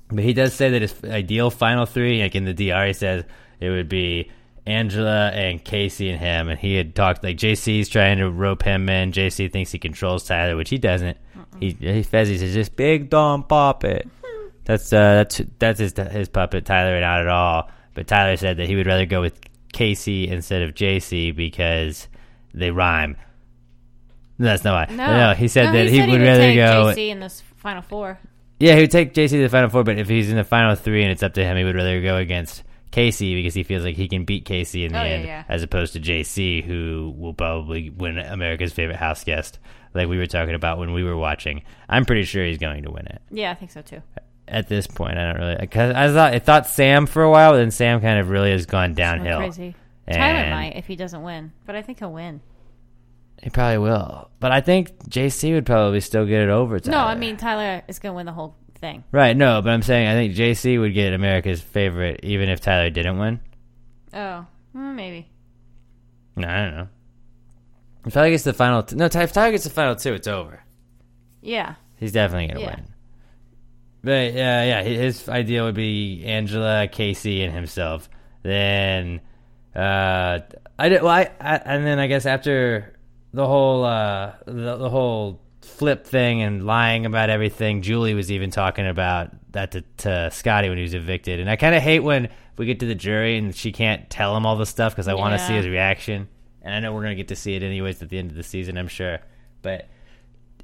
But 0.10 0.24
he 0.24 0.34
does 0.34 0.54
say 0.54 0.70
that 0.72 0.82
his 0.82 1.04
ideal 1.04 1.50
final 1.50 1.86
three, 1.86 2.22
like 2.22 2.36
in 2.36 2.46
the 2.46 2.54
DR, 2.54 2.88
he 2.88 2.94
says 2.94 3.24
it 3.60 3.70
would 3.70 3.90
be 3.90 4.30
Angela 4.68 5.30
and 5.30 5.64
Kaycee 5.64 6.12
and 6.12 6.20
him. 6.20 6.50
And 6.50 6.60
he 6.60 6.76
had 6.76 6.96
talked 6.96 7.24
like 7.24 7.38
JC's 7.38 7.90
trying 7.90 8.18
to 8.20 8.30
rope 8.30 8.64
him 8.64 8.88
in. 8.90 9.12
JC 9.12 9.52
thinks 9.52 9.72
he 9.72 9.80
controls 9.80 10.26
Tyler, 10.26 10.56
which 10.56 10.70
he 10.70 10.78
doesn't. 10.78 11.18
He 11.60 11.72
he 11.72 12.04
Fessy 12.04 12.38
says 12.38 12.54
just 12.54 12.76
big 12.76 13.10
dumb 13.10 13.44
puppet. 13.44 14.08
That's 14.66 14.92
uh 14.92 15.24
that's 15.24 15.42
that's 15.60 15.80
his 15.80 15.94
his 16.12 16.30
puppet. 16.30 16.66
Tyler 16.66 17.00
not 17.00 17.22
at 17.22 17.28
all. 17.28 17.70
But 17.94 18.08
Tyler 18.08 18.36
said 18.36 18.58
that 18.58 18.68
he 18.68 18.76
would 18.76 18.88
rather 18.88 19.06
go 19.06 19.22
with 19.22 19.40
Kaycee 19.74 20.28
instead 20.30 20.64
of 20.64 20.74
JC 20.76 21.34
because 21.36 22.08
they 22.54 22.72
rhyme. 22.72 23.16
That's 24.38 24.64
not 24.66 24.90
why. 24.90 24.96
No, 24.96 25.34
he 25.34 25.48
said 25.48 25.68
No, 25.68 25.72
that 25.74 25.88
he, 25.90 25.98
said 26.00 26.10
would 26.10 26.22
rather 26.22 26.40
take 26.44 26.56
go. 26.58 26.94
JC 26.94 27.10
in 27.10 27.20
this 27.22 27.42
final 27.58 27.82
four. 27.82 28.20
Yeah, 28.60 28.76
he 28.76 28.82
would 28.82 28.92
take 28.92 29.14
JC 29.14 29.30
to 29.30 29.42
the 29.44 29.50
final 29.50 29.70
four, 29.70 29.84
but 29.84 29.98
if 29.98 30.10
he's 30.10 30.30
in 30.30 30.36
the 30.38 30.44
final 30.44 30.76
three 30.76 31.04
and 31.04 31.12
it's 31.12 31.24
up 31.24 31.34
to 31.36 31.44
him, 31.44 31.56
he 31.58 31.64
would 31.64 31.76
rather 31.76 32.02
go 32.02 32.18
against 32.18 32.64
Kaycee 32.92 33.36
because 33.36 33.54
he 33.54 33.64
feels 33.64 33.84
like 33.84 33.96
he 33.96 34.08
can 34.10 34.26
beat 34.26 34.46
Kaycee 34.46 34.86
in 34.86 34.92
the 34.94 35.00
Oh, 35.00 35.04
yeah, 35.04 35.10
end, 35.10 35.26
yeah. 35.26 35.44
as 35.48 35.64
opposed 35.64 35.94
to 35.94 36.00
JC, 36.00 36.64
who 36.66 37.14
will 37.18 37.34
probably 37.34 37.90
win 37.90 38.18
America's 38.18 38.74
favorite 38.74 38.98
house 38.98 39.24
guest, 39.24 39.60
like 39.94 40.08
we 40.08 40.18
were 40.18 40.26
talking 40.28 40.56
about 40.56 40.78
when 40.80 40.92
we 40.94 41.04
were 41.04 41.18
watching. 41.18 41.64
I'm 41.88 42.04
pretty 42.06 42.24
sure 42.24 42.46
he's 42.46 42.58
going 42.58 42.84
to 42.84 42.92
win 42.92 43.06
it 43.08 43.22
Yeah, 43.32 43.52
I 43.52 43.56
think 43.56 43.72
so 43.72 43.82
too. 43.82 44.02
At 44.48 44.68
this 44.68 44.88
point. 44.88 45.18
I 45.18 45.26
don't 45.32 45.40
really 45.42 45.58
because 45.60 45.94
I 45.96 46.12
thought 46.14 46.34
I 46.34 46.40
thought 46.40 46.68
Sam 46.68 47.06
for 47.06 47.24
a 47.24 47.30
while, 47.32 47.52
but 47.52 47.58
then 47.58 47.72
Sam 47.72 48.02
kind 48.02 48.20
of 48.20 48.30
really 48.30 48.52
has 48.52 48.66
gone 48.66 48.94
downhill. 48.94 49.38
Crazy. 49.40 49.76
And 50.08 50.18
Tyler 50.18 50.50
might 50.52 50.76
if 50.76 50.86
he 50.88 50.96
doesn't 50.96 51.24
win, 51.24 51.52
but 51.66 51.76
I 51.76 51.82
think 51.82 52.00
he'll 52.00 52.12
win. 52.14 52.42
He 53.42 53.50
probably 53.50 53.78
will, 53.80 54.30
but 54.40 54.52
I 54.52 54.62
think 54.62 54.98
JC 55.10 55.54
would 55.54 55.66
probably 55.66 56.00
still 56.00 56.26
get 56.26 56.42
it 56.42 56.50
over. 56.50 56.80
Tyler. 56.80 56.98
No, 56.98 57.04
I 57.04 57.16
mean 57.16 57.38
Tyler 57.38 57.84
is 57.88 58.00
going 58.00 58.14
to 58.14 58.16
win 58.18 58.26
the 58.26 58.32
whole 58.32 58.56
thing. 58.80 59.04
right? 59.12 59.36
No, 59.36 59.62
but 59.62 59.72
I'm 59.72 59.82
saying 59.82 60.08
I 60.08 60.14
think 60.14 60.34
JC 60.36 60.80
would 60.80 60.94
get 60.94 61.14
America's 61.14 61.62
favorite 61.62 62.22
even 62.24 62.50
if 62.50 62.62
Tyler 62.62 62.90
didn't 62.90 63.18
win. 63.20 63.40
Oh, 64.14 64.46
mm, 64.76 64.96
maybe. 64.96 65.28
No, 66.36 66.48
I 66.48 66.56
don't 66.66 66.76
know. 66.76 66.88
If 68.06 68.14
Tyler 68.14 68.30
gets 68.30 68.44
the 68.44 68.54
final, 68.54 68.84
t- 68.84 68.96
no, 68.96 69.06
if 69.06 69.12
Tyler 69.12 69.52
gets 69.52 69.64
the 69.64 69.70
final 69.70 69.96
two, 69.96 70.14
it's 70.14 70.28
over. 70.28 70.64
Yeah. 71.42 71.76
He's 71.98 72.12
definitely 72.12 72.48
gonna 72.48 72.60
Yeah. 72.62 72.76
win. 72.76 72.86
But 74.06 74.34
yeah, 74.34 74.64
yeah, 74.64 74.84
his 74.84 75.28
idea 75.28 75.64
would 75.64 75.74
be 75.76 76.24
Angela, 76.26 76.88
Kaycee, 76.88 77.44
and 77.44 77.52
himself. 77.52 78.08
Then, 78.44 79.20
uh, 79.76 80.40
I 80.78 80.90
did. 80.90 81.02
Well, 81.02 81.12
I, 81.12 81.32
I 81.42 81.56
and 81.58 81.86
then 81.86 81.98
I 81.98 82.06
guess 82.08 82.26
after 82.28 82.96
the 83.34 83.46
whole 83.48 83.84
uh 83.84 84.34
the, 84.46 84.78
the 84.78 84.90
whole 84.90 85.42
flip 85.62 86.06
thing 86.06 86.44
and 86.44 86.66
lying 86.68 87.08
about 87.08 87.32
everything, 87.32 87.82
Julie 87.82 88.14
was 88.14 88.32
even 88.32 88.52
talking 88.52 88.86
about 88.88 89.32
that 89.54 89.72
to, 89.72 89.82
to 89.98 90.30
Scottie 90.32 90.70
when 90.70 90.78
he 90.78 90.84
was 90.84 90.94
evicted. 90.94 91.40
And 91.40 91.50
I 91.50 91.56
kind 91.56 91.74
of 91.74 91.82
hate 91.82 92.02
when 92.02 92.30
we 92.58 92.68
get 92.68 92.80
to 92.82 92.86
the 92.86 92.94
jury 92.96 93.38
and 93.40 93.56
she 93.56 93.72
can't 93.72 94.08
tell 94.10 94.38
him 94.38 94.46
all 94.46 94.56
the 94.56 94.68
stuff 94.68 94.94
because 94.94 95.08
I 95.08 95.16
want 95.16 95.34
to 95.34 95.42
Yeah. 95.42 95.48
see 95.48 95.56
his 95.56 95.68
reaction. 95.68 96.28
And 96.62 96.76
I 96.76 96.80
know 96.80 96.94
we're 96.94 97.02
gonna 97.02 97.16
get 97.16 97.30
to 97.30 97.36
see 97.36 97.56
it 97.56 97.64
anyways 97.64 98.02
at 98.04 98.10
the 98.10 98.20
end 98.20 98.30
of 98.30 98.38
the 98.38 98.44
season, 98.44 98.78
I'm 98.78 98.88
sure. 98.88 99.20
But 99.64 99.88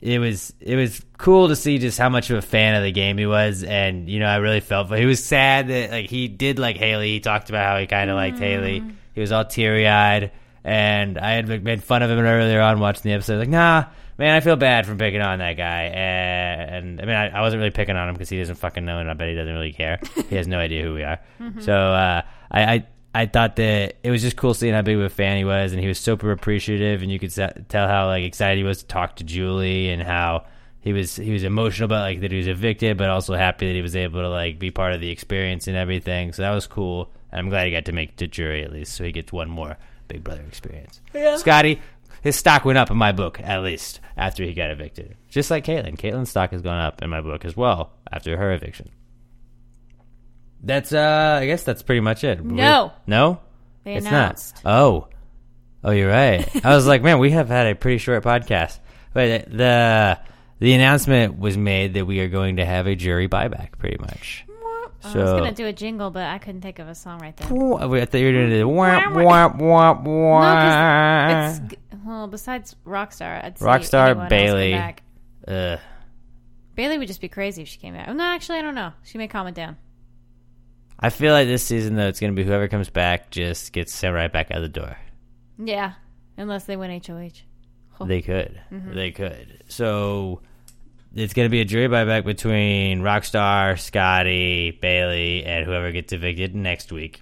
it 0.02 0.20
was 0.20 0.54
it 0.60 0.76
was 0.76 1.04
cool 1.18 1.48
to 1.50 1.56
see 1.56 1.78
just 1.78 2.00
how 2.00 2.10
much 2.10 2.30
of 2.32 2.38
a 2.38 2.42
fan 2.42 2.76
of 2.76 2.84
the 2.84 2.92
game 2.92 3.18
he 3.18 3.28
was, 3.28 3.64
and 3.64 4.10
you 4.10 4.20
know 4.20 4.26
I 4.26 4.38
really 4.38 4.60
felt 4.60 4.88
for. 4.88 4.98
He 4.98 5.06
was 5.06 5.24
sad 5.24 5.68
that 5.68 5.92
like 5.92 6.10
he 6.10 6.28
did 6.28 6.58
like 6.58 6.78
Haleigh. 6.78 7.08
He 7.08 7.20
talked 7.20 7.50
about 7.50 7.66
how 7.66 7.80
he 7.80 7.86
kind 7.88 8.10
of 8.10 8.16
liked 8.16 8.40
Haleigh. 8.40 8.96
He 9.14 9.22
was 9.22 9.32
all 9.32 9.46
teary 9.46 9.88
eyed, 9.88 10.32
and 10.64 11.18
I 11.18 11.32
had 11.32 11.64
made 11.64 11.84
fun 11.84 12.02
of 12.02 12.10
him 12.10 12.18
earlier 12.20 12.62
on 12.62 12.80
watching 12.80 13.04
the 13.04 13.14
episode. 13.14 13.40
Like, 13.40 13.50
nah, 13.50 13.86
man, 14.18 14.36
I 14.36 14.40
feel 14.40 14.56
bad 14.56 14.88
for 14.88 14.96
picking 14.96 15.22
on 15.22 15.40
that 15.40 15.54
guy. 15.54 15.84
And, 15.84 17.02
I 17.02 17.06
mean, 17.06 17.16
I, 17.16 17.30
I 17.30 17.42
wasn't 17.42 17.60
really 17.60 17.72
picking 17.72 17.96
on 17.96 18.10
him 18.10 18.16
because 18.16 18.30
he 18.30 18.40
doesn't 18.40 18.56
fucking 18.56 18.86
know, 18.86 19.00
and 19.00 19.10
I 19.10 19.14
bet 19.14 19.30
he 19.30 19.36
doesn't 19.36 19.54
really 19.54 19.74
care. 19.74 20.00
he 20.30 20.36
has 20.36 20.48
no 20.48 20.58
idea 20.60 20.84
who 20.84 20.94
we 20.94 21.04
are. 21.04 21.20
So 21.60 21.74
uh, 21.74 22.22
I. 22.50 22.64
I 22.64 22.88
I 23.14 23.26
thought 23.26 23.58
that 23.58 23.98
it 24.04 24.12
was 24.12 24.22
just 24.22 24.38
cool 24.38 24.54
seeing 24.54 24.74
how 24.74 24.82
big 24.82 24.96
of 24.96 25.04
a 25.04 25.10
fan 25.10 25.38
he 25.38 25.44
was, 25.44 25.74
and 25.74 25.82
he 25.82 25.88
was 25.88 26.00
super 26.00 26.32
appreciative, 26.32 27.02
and 27.02 27.12
you 27.12 27.20
could 27.20 27.34
tell 27.68 27.88
how 27.88 28.08
like 28.08 28.24
excited 28.24 28.58
he 28.58 28.64
was 28.64 28.80
to 28.80 28.88
talk 28.88 29.18
to 29.18 29.24
Julie, 29.24 29.90
and 29.90 30.02
how 30.02 30.46
he 30.80 30.94
was 30.94 31.16
he 31.16 31.32
was 31.32 31.44
emotional 31.44 31.86
about 31.86 32.02
like 32.02 32.22
that 32.22 32.32
he 32.32 32.38
was 32.38 32.48
evicted, 32.48 32.98
but 32.98 33.10
also 33.10 33.34
happy 33.34 33.68
that 33.68 33.74
he 33.74 33.82
was 33.82 33.96
able 33.96 34.22
to 34.22 34.30
like 34.30 34.60
be 34.60 34.72
part 34.72 34.94
of 34.94 35.02
the 35.02 35.10
experience 35.10 35.68
and 35.68 35.78
everything. 35.78 36.34
So 36.34 36.42
that 36.42 36.52
was 36.52 36.68
cool. 36.68 37.12
And 37.32 37.40
I'm 37.40 37.50
glad 37.50 37.66
he 37.66 37.72
got 37.72 37.86
to 37.86 37.92
make 37.92 38.18
the 38.18 38.28
jury 38.28 38.64
at 38.64 38.72
least, 38.72 38.94
so 38.94 39.04
he 39.04 39.12
gets 39.12 39.32
one 39.32 39.50
more 39.50 39.78
Big 40.08 40.24
Brother 40.24 40.44
experience. 40.48 41.02
Scottie, 41.38 41.82
his 42.22 42.36
stock 42.36 42.66
went 42.66 42.78
up 42.78 42.92
in 42.92 42.98
my 42.98 43.12
book 43.12 43.40
at 43.42 43.64
least 43.64 44.00
after 44.18 44.44
he 44.44 44.54
got 44.54 44.72
evicted, 44.72 45.16
just 45.30 45.52
like 45.52 45.66
Kaitlyn. 45.66 45.98
Kaitlyn's 45.98 46.30
stock 46.30 46.52
has 46.52 46.62
gone 46.62 46.80
up 46.80 47.02
in 47.02 47.10
my 47.10 47.22
book 47.22 47.46
as 47.46 47.56
well 47.56 47.92
after 48.12 48.38
her 48.38 48.54
eviction. 48.54 48.90
That's 50.64 50.94
uh, 50.94 51.40
I 51.42 51.46
guess 51.48 51.64
that's 51.64 51.82
pretty 51.82 52.02
much 52.02 52.24
it. 52.24 52.44
No. 52.44 52.92
no, 53.08 53.40
They 53.84 53.96
it's 53.96 54.06
announced. 54.06 54.64
not. 54.64 54.74
Oh, 54.80 55.08
oh, 55.84 55.92
you're 55.92 56.10
right. 56.10 56.48
I 56.66 56.76
was 56.76 56.86
like, 56.86 57.02
man, 57.02 57.20
we 57.20 57.32
have 57.32 57.48
had 57.50 57.68
a 57.68 57.76
pretty 57.76 57.98
short 57.98 58.24
podcast, 58.24 58.80
but 59.14 59.50
the 59.50 60.20
the 60.60 60.74
announcement 60.74 61.40
was 61.40 61.58
made 61.58 61.96
that 61.96 62.06
we 62.06 62.20
are 62.20 62.28
going 62.30 62.58
to 62.58 62.66
have 62.66 62.86
a 62.86 62.96
jury 62.96 63.28
buyback, 63.28 63.78
pretty 63.80 63.98
much. 64.00 64.46
I 65.04 65.08
was 65.18 65.32
going 65.32 65.46
to 65.46 65.52
do 65.52 65.66
a 65.66 65.74
jingle, 65.74 66.12
but 66.12 66.26
I 66.26 66.38
couldn't 66.38 66.62
think 66.62 66.78
of 66.78 66.88
a 66.88 66.94
song 66.94 67.20
right 67.22 67.36
there. 67.36 67.48
I 67.48 67.50
thought 68.06 68.20
you 68.20 68.26
were 68.28 68.32
going 68.34 68.50
to 68.52 68.60
do 68.60 68.68
wah, 68.68 69.10
wah, 69.10 69.52
wah, 69.58 70.00
wah. 70.04 71.28
No, 71.28 71.34
'cause 71.34 71.58
it's 71.58 71.70
g- 71.72 71.78
well. 72.06 72.28
Besides 72.28 72.76
Rockstar, 72.86 73.44
I'd 73.44 73.58
say 73.58 73.66
Rockstar, 73.66 74.30
Bayleigh. 74.30 74.74
back. 74.74 75.02
Ugh. 75.48 75.80
Bayleigh 76.78 77.00
would 77.00 77.08
just 77.08 77.20
be 77.22 77.30
crazy 77.30 77.64
if 77.64 77.68
she 77.68 77.80
came 77.80 77.96
back. 77.96 78.14
No, 78.14 78.24
actually, 78.24 78.60
I 78.60 78.62
don't 78.62 78.76
know. 78.76 78.92
She 79.02 79.18
may 79.18 79.28
calm 79.28 79.48
it 79.48 79.56
down. 79.56 79.78
I 81.02 81.10
feel 81.10 81.34
like 81.34 81.48
this 81.48 81.64
season 81.64 81.96
though, 81.96 82.08
it's 82.08 82.20
going 82.20 82.36
to 82.36 82.40
be 82.40 82.48
whoever 82.48 82.68
comes 82.68 82.90
back 82.90 83.32
just 83.32 83.74
gets 83.74 83.94
sent 83.94 84.14
right 84.14 84.32
back 84.32 84.52
out 84.52 84.62
the 84.62 84.70
door. 84.70 84.98
Yeah, 85.58 85.94
unless 86.38 86.66
they 86.66 86.78
win 86.78 87.02
HOH. 87.06 87.30
Oh. 88.00 88.06
They 88.06 88.22
could. 88.22 88.60
Mm-hmm. 88.72 88.96
They 88.96 89.12
could. 89.12 89.64
So 89.68 90.42
it's 91.16 91.34
going 91.34 91.46
to 91.46 91.50
be 91.52 91.62
a 91.62 91.66
jury 91.66 91.88
buyback 91.88 92.26
between 92.26 93.02
Rockstar, 93.02 93.80
Scottie, 93.80 94.78
Bayleigh, 94.82 95.46
and 95.46 95.66
whoever 95.66 95.92
gets 95.92 96.14
evicted 96.14 96.56
next 96.56 96.92
week. 96.92 97.22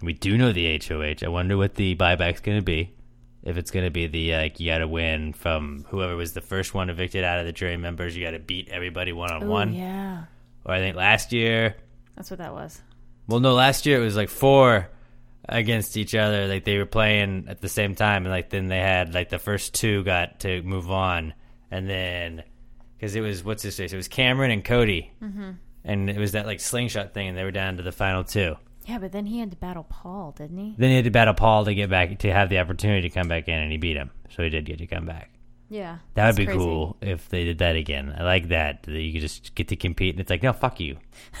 We 0.00 0.12
do 0.12 0.38
know 0.38 0.52
the 0.52 0.78
HOH. 0.78 1.24
I 1.24 1.28
wonder 1.28 1.56
what 1.56 1.74
the 1.74 1.94
buyback's 1.96 2.40
going 2.40 2.58
to 2.58 2.64
be. 2.64 2.94
If 3.42 3.56
it's 3.56 3.70
going 3.70 3.84
to 3.84 3.90
be 3.90 4.06
the 4.08 4.34
like 4.34 4.60
you 4.60 4.70
got 4.70 4.78
to 4.78 4.88
win 4.88 5.32
from 5.32 5.86
whoever 5.88 6.16
was 6.16 6.32
the 6.32 6.40
first 6.40 6.74
one 6.74 6.90
evicted 6.90 7.24
out 7.24 7.38
of 7.38 7.46
the 7.46 7.52
jury 7.52 7.76
members, 7.76 8.16
you 8.16 8.24
got 8.24 8.32
to 8.32 8.38
beat 8.38 8.68
everybody 8.68 9.12
one 9.12 9.30
on 9.32 9.48
one. 9.48 9.72
yeah, 9.72 10.24
Or 10.64 10.74
I 10.74 10.78
think 10.80 10.96
last 10.96 11.32
year, 11.32 11.76
that's 12.16 12.30
what 12.30 12.38
that 12.38 12.52
was. 12.52 12.80
Well, 13.28 13.40
no, 13.40 13.52
last 13.52 13.86
year 13.86 14.00
it 14.00 14.04
was 14.04 14.16
like 14.16 14.30
four 14.30 14.88
against 15.48 15.96
each 15.96 16.14
other. 16.14 16.48
Like 16.48 16.64
they 16.64 16.78
were 16.78 16.86
playing 16.86 17.46
at 17.48 17.60
the 17.60 17.68
same 17.68 17.94
time, 17.94 18.24
and 18.24 18.32
like 18.32 18.50
then 18.50 18.68
they 18.68 18.80
had 18.80 19.14
like 19.14 19.28
the 19.28 19.38
first 19.38 19.74
two 19.74 20.02
got 20.02 20.40
to 20.40 20.62
move 20.62 20.90
on, 20.90 21.34
and 21.70 21.88
then 21.88 22.42
because 22.96 23.14
it 23.14 23.20
was 23.20 23.44
what's 23.44 23.62
his 23.62 23.76
face? 23.76 23.92
It 23.92 23.96
was 23.96 24.08
Cameron 24.08 24.50
and 24.50 24.64
Cody, 24.64 25.12
mm-hmm. 25.22 25.50
and 25.84 26.10
it 26.10 26.18
was 26.18 26.32
that 26.32 26.46
like 26.46 26.60
slingshot 26.60 27.14
thing, 27.14 27.28
and 27.28 27.38
they 27.38 27.44
were 27.44 27.50
down 27.50 27.76
to 27.76 27.82
the 27.82 27.92
final 27.92 28.24
two. 28.24 28.56
Yeah, 28.86 28.98
but 28.98 29.12
then 29.12 29.26
he 29.26 29.38
had 29.38 29.50
to 29.50 29.56
battle 29.56 29.84
Paul, 29.84 30.32
didn't 30.32 30.56
he? 30.56 30.74
Then 30.78 30.88
he 30.88 30.96
had 30.96 31.04
to 31.04 31.10
battle 31.10 31.34
Paul 31.34 31.66
to 31.66 31.74
get 31.74 31.90
back 31.90 32.18
to 32.18 32.32
have 32.32 32.48
the 32.48 32.58
opportunity 32.58 33.06
to 33.08 33.14
come 33.14 33.28
back 33.28 33.46
in, 33.46 33.58
and 33.58 33.70
he 33.70 33.76
beat 33.76 33.96
him, 33.96 34.10
so 34.30 34.42
he 34.42 34.48
did 34.48 34.64
get 34.64 34.78
to 34.78 34.86
come 34.86 35.04
back. 35.04 35.30
Yeah, 35.70 35.98
That 36.14 36.26
would 36.28 36.36
be 36.36 36.46
crazy. 36.46 36.58
cool 36.58 36.96
if 37.02 37.28
they 37.28 37.44
did 37.44 37.58
that 37.58 37.76
again. 37.76 38.14
I 38.18 38.22
like 38.22 38.48
that 38.48 38.84
that 38.84 38.92
you 39.00 39.12
could 39.12 39.20
just 39.20 39.54
get 39.54 39.68
to 39.68 39.76
compete, 39.76 40.14
and 40.14 40.20
it's 40.20 40.30
like, 40.30 40.42
no, 40.42 40.52
fuck 40.54 40.80
you. 40.80 40.96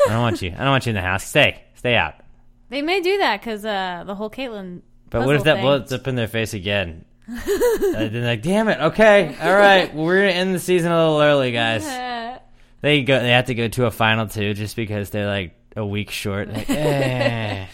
I 0.06 0.10
don't 0.12 0.20
want 0.20 0.42
you. 0.42 0.50
I 0.50 0.58
don't 0.58 0.68
want 0.70 0.84
you 0.84 0.90
in 0.90 0.96
the 0.96 1.00
house. 1.02 1.24
Stay, 1.24 1.62
stay 1.74 1.96
out. 1.96 2.14
They 2.70 2.82
may 2.82 3.00
do 3.00 3.16
that 3.16 3.40
because 3.40 3.64
uh, 3.64 4.04
the 4.06 4.14
whole 4.14 4.28
Kaitlyn. 4.28 4.82
But 5.08 5.24
what 5.24 5.36
if 5.36 5.44
that 5.44 5.54
thing- 5.54 5.62
blows 5.64 5.90
up 5.90 6.06
in 6.06 6.16
their 6.16 6.28
face 6.28 6.52
again? 6.52 7.06
uh, 7.30 7.34
they're 7.46 8.26
like, 8.26 8.42
damn 8.42 8.68
it. 8.68 8.78
Okay, 8.78 9.34
all 9.40 9.54
right. 9.56 9.94
Well, 9.94 10.04
we're 10.04 10.18
gonna 10.20 10.32
end 10.32 10.54
the 10.54 10.58
season 10.58 10.92
a 10.92 10.96
little 10.98 11.20
early, 11.22 11.52
guys. 11.52 11.86
They 12.80 13.02
go. 13.02 13.18
They 13.18 13.30
have 13.30 13.46
to 13.46 13.54
go 13.54 13.66
to 13.68 13.86
a 13.86 13.90
final 13.90 14.28
two 14.28 14.54
just 14.54 14.76
because 14.76 15.10
they're 15.10 15.26
like 15.26 15.54
a 15.74 15.84
week 15.84 16.10
short. 16.10 16.48
Like, 16.52 16.68
eh. 16.70 17.66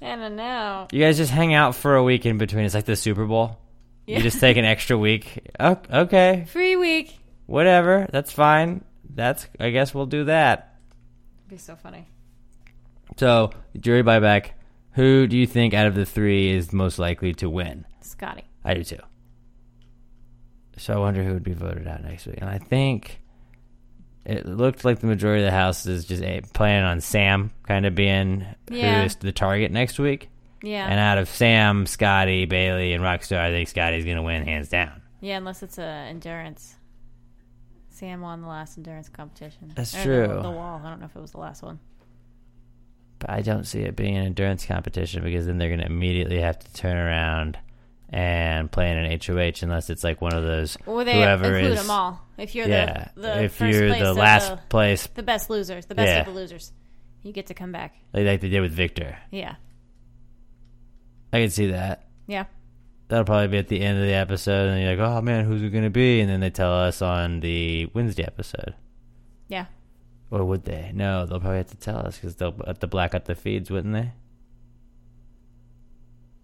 I 0.00 0.16
don't 0.16 0.36
know. 0.36 0.86
You 0.90 1.04
guys 1.04 1.16
just 1.18 1.30
hang 1.32 1.52
out 1.52 1.74
for 1.74 1.96
a 1.96 2.02
week 2.02 2.24
in 2.24 2.38
between. 2.38 2.64
It's 2.64 2.74
like 2.74 2.86
the 2.86 2.96
Super 2.96 3.26
Bowl. 3.26 3.58
You 4.08 4.22
just 4.22 4.40
take 4.40 4.56
an 4.56 4.64
extra 4.64 4.96
week. 4.98 5.48
Oh, 5.60 5.78
okay, 5.92 6.46
Free 6.50 6.76
week. 6.76 7.18
whatever. 7.46 8.06
That's 8.10 8.32
fine. 8.32 8.84
That's. 9.08 9.46
I 9.60 9.70
guess 9.70 9.94
we'll 9.94 10.06
do 10.06 10.24
that. 10.24 10.76
Be 11.48 11.56
so 11.58 11.76
funny. 11.76 12.08
So 13.16 13.50
jury 13.78 14.02
buyback. 14.02 14.50
Who 14.92 15.26
do 15.26 15.36
you 15.36 15.46
think 15.46 15.74
out 15.74 15.86
of 15.86 15.94
the 15.94 16.04
three 16.06 16.50
is 16.50 16.72
most 16.72 16.98
likely 16.98 17.32
to 17.34 17.48
win? 17.48 17.84
Scottie. 18.00 18.44
I 18.64 18.74
do 18.74 18.82
too. 18.84 18.98
So 20.76 20.94
I 20.94 20.98
wonder 20.98 21.22
who 21.24 21.32
would 21.34 21.42
be 21.44 21.52
voted 21.54 21.86
out 21.88 22.02
next 22.02 22.26
week. 22.26 22.38
And 22.40 22.48
I 22.50 22.58
think 22.58 23.20
it 24.24 24.46
looked 24.46 24.84
like 24.84 25.00
the 25.00 25.06
majority 25.06 25.42
of 25.42 25.46
the 25.46 25.56
House 25.56 25.86
is 25.86 26.04
just 26.04 26.22
eh, 26.22 26.40
planning 26.52 26.84
on 26.84 27.00
Sam 27.00 27.50
kind 27.66 27.86
of 27.86 27.94
being 27.94 28.46
Yeah. 28.70 29.00
who 29.00 29.06
is 29.06 29.16
the 29.16 29.32
target 29.32 29.70
next 29.72 29.98
week. 29.98 30.28
Yeah. 30.62 30.86
And 30.88 30.98
out 30.98 31.18
of 31.18 31.28
Sam, 31.28 31.86
Scottie, 31.86 32.46
Bayleigh, 32.46 32.94
and 32.94 33.02
Rockstar, 33.02 33.38
I 33.38 33.50
think 33.50 33.68
Scotty's 33.68 34.04
going 34.04 34.16
to 34.16 34.22
win 34.22 34.44
hands 34.44 34.68
down. 34.68 35.02
yeah, 35.20 35.36
unless 35.36 35.62
it's 35.62 35.78
a 35.78 35.82
endurance. 35.82 36.74
Sam 37.90 38.20
won 38.20 38.42
the 38.42 38.48
last 38.48 38.76
endurance 38.78 39.08
competition. 39.08 39.72
That's 39.74 39.94
Or 39.96 40.02
true. 40.04 40.28
The, 40.28 40.42
the 40.42 40.50
wall. 40.50 40.80
I 40.84 40.88
don't 40.90 41.00
know 41.00 41.06
if 41.06 41.16
it 41.16 41.20
was 41.20 41.32
the 41.32 41.38
last 41.40 41.62
one. 41.62 41.80
But 43.18 43.30
I 43.30 43.40
don't 43.42 43.64
see 43.66 43.80
it 43.80 43.96
being 43.96 44.16
an 44.16 44.24
endurance 44.26 44.64
competition 44.64 45.24
because 45.24 45.46
then 45.46 45.58
they're 45.58 45.68
going 45.68 45.80
to 45.80 45.86
immediately 45.86 46.40
have 46.40 46.58
to 46.60 46.72
turn 46.74 46.96
around 46.96 47.58
and 48.10 48.70
play 48.70 48.90
in 48.90 48.96
an 48.96 49.20
HOH 49.20 49.62
unless 49.62 49.90
it's 49.90 50.02
like 50.04 50.20
one 50.20 50.32
of 50.32 50.44
those 50.44 50.78
Or 50.86 51.02
they 51.04 51.14
whoever 51.14 51.46
include 51.56 51.72
is 51.72 51.80
them 51.82 51.90
all. 51.90 52.20
If 52.38 52.54
you're 52.54 52.68
yeah. 52.68 53.08
the, 53.16 53.20
the 53.20 53.42
if 53.44 53.54
first 53.54 53.76
you're 53.76 53.88
place 53.88 54.02
the 54.02 54.14
last 54.14 54.50
the, 54.50 54.56
place, 54.68 55.06
the 55.14 55.22
best 55.24 55.50
losers, 55.50 55.86
the 55.86 55.94
best 55.96 56.06
Yeah. 56.06 56.20
of 56.20 56.26
the 56.26 56.32
losers, 56.32 56.72
you 57.22 57.32
get 57.32 57.48
to 57.48 57.54
come 57.54 57.72
back. 57.72 57.96
like, 58.12 58.24
like 58.24 58.40
they 58.40 58.48
did 58.48 58.60
with 58.60 58.72
Victor, 58.72 59.18
Yeah. 59.32 59.56
I 61.32 61.40
can 61.40 61.50
see 61.50 61.68
that. 61.68 62.06
Yeah. 62.26 62.44
That'll 63.08 63.24
probably 63.24 63.48
be 63.48 63.58
at 63.58 63.68
the 63.68 63.80
end 63.80 63.98
of 63.98 64.04
the 64.04 64.12
episode, 64.14 64.68
and 64.68 64.82
you're 64.82 64.96
like, 64.96 64.98
"Oh 65.16 65.20
man, 65.22 65.44
who's 65.46 65.62
it 65.62 65.70
going 65.70 65.84
to 65.84 65.90
be?" 65.90 66.20
And 66.20 66.28
then 66.28 66.40
they 66.40 66.50
tell 66.50 66.72
us 66.72 67.00
on 67.00 67.40
the 67.40 67.88
Wednesday 67.94 68.22
episode, 68.24 68.74
Yeah. 69.48 69.66
or 70.30 70.44
would 70.44 70.64
they? 70.64 70.90
No, 70.94 71.24
they'll 71.24 71.40
probably 71.40 71.56
have 71.58 71.68
to 71.70 71.76
tell 71.76 71.98
us 71.98 72.16
because 72.16 72.36
they'll 72.36 72.54
have 72.66 72.78
to 72.80 72.86
black 72.86 73.14
out 73.14 73.24
the 73.24 73.34
feeds, 73.34 73.70
wouldn't 73.70 73.94
they? 73.94 74.12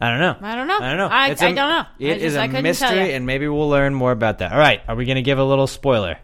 I 0.00 0.11
don't 0.11 0.21
know. 0.21 0.37
I 0.47 0.55
don't 0.55 0.67
know. 0.67 0.79
I 0.81 0.88
don't 0.88 0.99
know. 0.99 1.07
I- 1.09 1.29
It's 1.31 1.43
I 1.43 1.47
a- 1.49 1.55
don't 1.55 1.69
know. 1.69 1.79
I 1.79 1.87
It 1.99 2.17
is 2.23 2.35
just- 2.35 2.37
I 2.37 2.59
a 2.59 2.62
mystery, 2.62 3.14
and 3.14 3.26
maybe 3.26 3.47
we'll 3.49 3.69
learn 3.69 3.95
more 3.95 4.12
about 4.12 4.38
that. 4.38 4.53
All 4.53 4.59
right, 4.59 4.81
are 4.88 4.97
we 4.97 5.05
going 5.07 5.17
to 5.17 5.23
give 5.23 5.38
a 5.38 5.45
little 5.45 5.67
spoiler? 5.67 6.19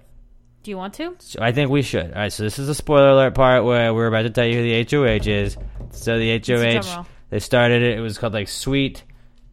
Do 0.62 0.70
you 0.70 0.76
want 0.76 0.94
to? 0.94 1.14
So 1.20 1.38
I 1.40 1.52
think 1.52 1.70
we 1.70 1.80
should. 1.82 2.12
All 2.12 2.18
right, 2.20 2.32
so 2.32 2.42
this 2.42 2.58
is 2.58 2.68
a 2.68 2.74
spoiler 2.74 3.08
alert 3.10 3.34
part 3.34 3.64
where 3.64 3.94
we're 3.94 4.08
about 4.08 4.22
to 4.22 4.30
tell 4.30 4.44
you 4.44 4.56
who 4.56 4.62
the 4.62 4.74
HOH 4.74 5.26
is. 5.26 5.56
So 5.90 6.18
the 6.18 6.32
HOH. 6.32 7.06
They 7.30 7.38
started 7.38 7.82
it. 7.82 7.98
It 7.98 8.00
was 8.00 8.18
called 8.18 8.34
like 8.34 8.48
Sweet 8.48 9.04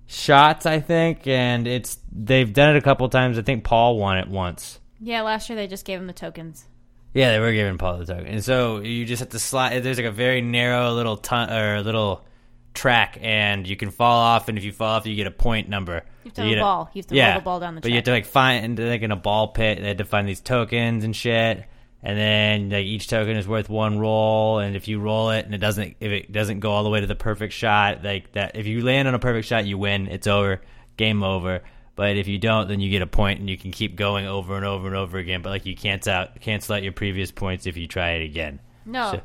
Shots, 0.05 0.65
I 0.65 0.79
think, 0.79 1.27
and 1.27 1.67
it's 1.67 1.99
they've 2.11 2.51
done 2.51 2.75
it 2.75 2.79
a 2.79 2.81
couple 2.81 3.07
times. 3.09 3.37
I 3.37 3.41
think 3.41 3.63
Paul 3.63 3.97
won 3.97 4.17
it 4.17 4.27
once. 4.27 4.79
Yeah, 4.99 5.21
last 5.21 5.49
year 5.49 5.55
they 5.55 5.67
just 5.67 5.85
gave 5.85 5.99
him 5.99 6.07
the 6.07 6.13
tokens. 6.13 6.65
Yeah, 7.13 7.31
they 7.31 7.39
were 7.39 7.51
giving 7.51 7.77
Paul 7.77 7.99
the 7.99 8.05
token, 8.05 8.27
and 8.27 8.43
so 8.43 8.79
you 8.79 9.05
just 9.05 9.19
have 9.21 9.29
to 9.29 9.39
slide. 9.39 9.79
There's 9.79 9.97
like 9.97 10.05
a 10.05 10.11
very 10.11 10.41
narrow 10.41 10.91
little 10.91 11.17
ton 11.17 11.51
or 11.51 11.81
little 11.81 12.25
track, 12.73 13.17
and 13.21 13.67
you 13.67 13.75
can 13.75 13.89
fall 13.89 14.19
off. 14.19 14.47
And 14.47 14.57
if 14.57 14.63
you 14.63 14.71
fall 14.71 14.95
off, 14.95 15.05
you 15.05 15.15
get 15.15 15.27
a 15.27 15.31
point 15.31 15.67
number. 15.67 16.03
You 16.23 16.29
have 16.29 16.33
to 16.35 16.43
You 16.43 16.49
have 16.49 16.57
a 16.57 16.61
ball. 16.61 16.89
You 16.93 16.99
have 16.99 17.07
to 17.07 17.15
yeah, 17.15 17.29
roll 17.31 17.39
the 17.39 17.43
ball 17.43 17.59
down 17.59 17.75
the 17.75 17.81
track. 17.81 17.83
But 17.83 17.89
you 17.91 17.95
have 17.95 18.05
to 18.05 18.11
like 18.11 18.25
find 18.25 18.79
like 18.79 19.01
in 19.01 19.11
a 19.11 19.15
ball 19.15 19.49
pit. 19.49 19.79
They 19.81 19.87
had 19.87 19.97
to 19.97 20.05
find 20.05 20.27
these 20.27 20.41
tokens 20.41 21.03
and 21.03 21.15
shit. 21.15 21.65
And 22.03 22.17
then 22.17 22.69
like 22.69 22.85
each 22.85 23.07
token 23.07 23.35
is 23.37 23.47
worth 23.47 23.69
one 23.69 23.97
roll, 23.99 24.59
and 24.59 24.75
if 24.75 24.87
you 24.87 24.99
roll 24.99 25.31
it 25.31 25.45
and 25.45 25.53
it 25.53 25.57
doesn't, 25.57 25.97
if 25.99 26.11
it 26.11 26.31
doesn't 26.31 26.59
go 26.59 26.71
all 26.71 26.83
the 26.83 26.89
way 26.89 27.01
to 27.01 27.07
the 27.07 27.15
perfect 27.15 27.53
shot, 27.53 28.03
like 28.03 28.31
that, 28.33 28.55
if 28.55 28.67
you 28.67 28.83
land 28.83 29.07
on 29.07 29.15
a 29.15 29.19
perfect 29.19 29.47
shot, 29.47 29.65
you 29.65 29.77
win. 29.77 30.07
It's 30.07 30.27
over, 30.27 30.61
game 30.95 31.23
over. 31.23 31.61
But 31.95 32.15
if 32.15 32.27
you 32.27 32.37
don't, 32.37 32.67
then 32.67 32.79
you 32.79 32.91
get 32.91 33.01
a 33.01 33.07
point, 33.07 33.39
and 33.39 33.49
you 33.49 33.57
can 33.57 33.71
keep 33.71 33.95
going 33.95 34.27
over 34.27 34.55
and 34.55 34.63
over 34.63 34.85
and 34.87 34.95
over 34.95 35.17
again. 35.17 35.41
But 35.41 35.49
like 35.49 35.65
you 35.65 35.75
cancel 35.75 36.13
out 36.13 36.39
cancel 36.39 36.75
out 36.75 36.83
your 36.83 36.93
previous 36.93 37.31
points 37.31 37.65
if 37.65 37.75
you 37.77 37.87
try 37.87 38.11
it 38.11 38.23
again. 38.23 38.59
No. 38.85 39.13
So- 39.13 39.21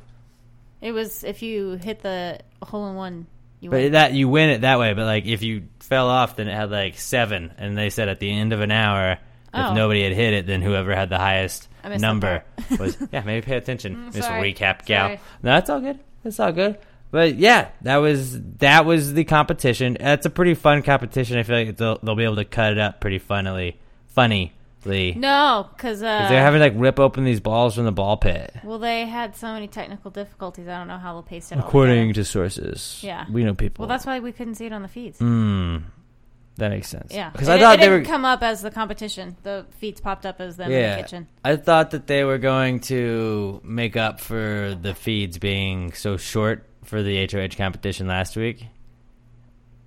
It 0.80 0.92
was 0.92 1.22
if 1.24 1.42
you 1.42 1.72
hit 1.72 2.00
the 2.00 2.38
hole 2.62 2.88
in 2.88 2.96
one, 2.96 3.26
you 3.60 3.68
But 3.70 3.80
win. 3.82 3.92
that 3.92 4.12
you 4.14 4.28
win 4.28 4.48
it 4.48 4.62
that 4.62 4.78
way. 4.78 4.94
But 4.94 5.04
like 5.04 5.26
if 5.26 5.42
you 5.42 5.64
fell 5.80 6.08
off, 6.08 6.36
then 6.36 6.48
it 6.48 6.54
had 6.54 6.70
like 6.70 6.96
seven, 6.98 7.52
and 7.58 7.76
they 7.76 7.90
said 7.90 8.08
at 8.08 8.18
the 8.18 8.32
end 8.32 8.54
of 8.54 8.62
an 8.62 8.72
hour, 8.72 9.18
Oh. 9.54 9.70
if 9.70 9.74
nobody 9.76 10.02
had 10.02 10.12
hit 10.12 10.32
it, 10.34 10.46
then 10.46 10.62
whoever 10.62 10.94
had 10.94 11.08
the 11.10 11.18
highest 11.18 11.68
I 11.84 11.88
missed 11.90 12.00
that 12.00 12.06
number 12.06 12.44
was 12.78 12.96
yeah. 13.12 13.22
Maybe 13.22 13.44
pay 13.44 13.56
attention, 13.56 14.06
Miss 14.06 14.24
sorry. 14.24 14.54
recap 14.54 14.84
gal. 14.86 15.08
Sorry. 15.08 15.20
No, 15.42 15.50
that's 15.52 15.68
all 15.70 15.80
good. 15.80 15.98
That's 16.22 16.40
all 16.40 16.52
good. 16.52 16.78
But 17.10 17.34
yeah, 17.36 17.68
that 17.82 17.96
was 17.98 18.40
that 18.58 18.86
was 18.86 19.12
the 19.12 19.24
competition. 19.24 19.98
That's 20.00 20.24
a 20.24 20.30
pretty 20.30 20.54
fun 20.54 20.82
competition. 20.82 21.36
I 21.38 21.42
feel 21.42 21.56
like 21.56 21.76
they'll 21.76 21.98
they'll 22.02 22.14
be 22.16 22.24
able 22.24 22.36
to 22.36 22.46
cut 22.46 22.72
it 22.72 22.78
up 22.78 23.00
pretty 23.00 23.18
funnily, 23.18 23.78
funnily. 24.06 24.52
no, 24.86 25.68
because 25.76 26.02
uh, 26.02 26.28
They're 26.30 26.40
having 26.42 26.60
like 26.60 26.72
rip 26.76 26.98
open 26.98 27.24
these 27.24 27.40
balls 27.40 27.74
from 27.74 27.84
the 27.84 27.92
ball 27.92 28.16
pit. 28.16 28.54
well, 28.64 28.78
they 28.78 29.04
had 29.06 29.36
so 29.36 29.52
many 29.52 29.68
technical 29.68 30.10
difficulties. 30.10 30.66
I 30.68 30.78
don't 30.78 30.88
know 30.88 30.96
how 30.98 31.12
they'll 31.12 31.22
paste 31.22 31.52
it. 31.52 31.58
According 31.58 32.14
to 32.14 32.24
sources, 32.24 32.98
Yeah. 33.02 33.26
we 33.30 33.44
know 33.44 33.54
people. 33.54 33.82
well, 33.82 33.88
that's 33.88 34.06
why 34.06 34.18
we 34.20 34.32
couldn't 34.32 34.54
see 34.54 34.66
it 34.66 34.72
on 34.72 34.80
the 34.82 34.88
feeds. 34.88 35.18
Hmm. 35.18 35.76
That 36.56 36.68
makes 36.68 36.88
sense. 36.88 37.12
Yeah, 37.14 37.30
because 37.30 37.48
I 37.48 37.58
thought 37.58 37.80
they 37.80 37.88
were 37.88 37.98
didn't 37.98 38.10
come 38.10 38.24
up 38.24 38.42
as 38.42 38.60
the 38.60 38.70
competition. 38.70 39.36
The 39.42 39.66
feeds 39.78 40.00
popped 40.00 40.26
up 40.26 40.40
as 40.40 40.56
them 40.56 40.70
in 40.70 40.96
the 40.96 41.02
kitchen. 41.02 41.28
I 41.44 41.56
thought 41.56 41.92
that 41.92 42.06
they 42.06 42.24
were 42.24 42.38
going 42.38 42.80
to 42.80 43.60
make 43.64 43.96
up 43.96 44.20
for 44.20 44.76
the 44.80 44.94
feeds 44.94 45.38
being 45.38 45.92
so 45.92 46.16
short 46.16 46.66
for 46.84 47.02
the 47.02 47.26
HOH 47.26 47.56
competition 47.56 48.06
last 48.06 48.36
week 48.36 48.66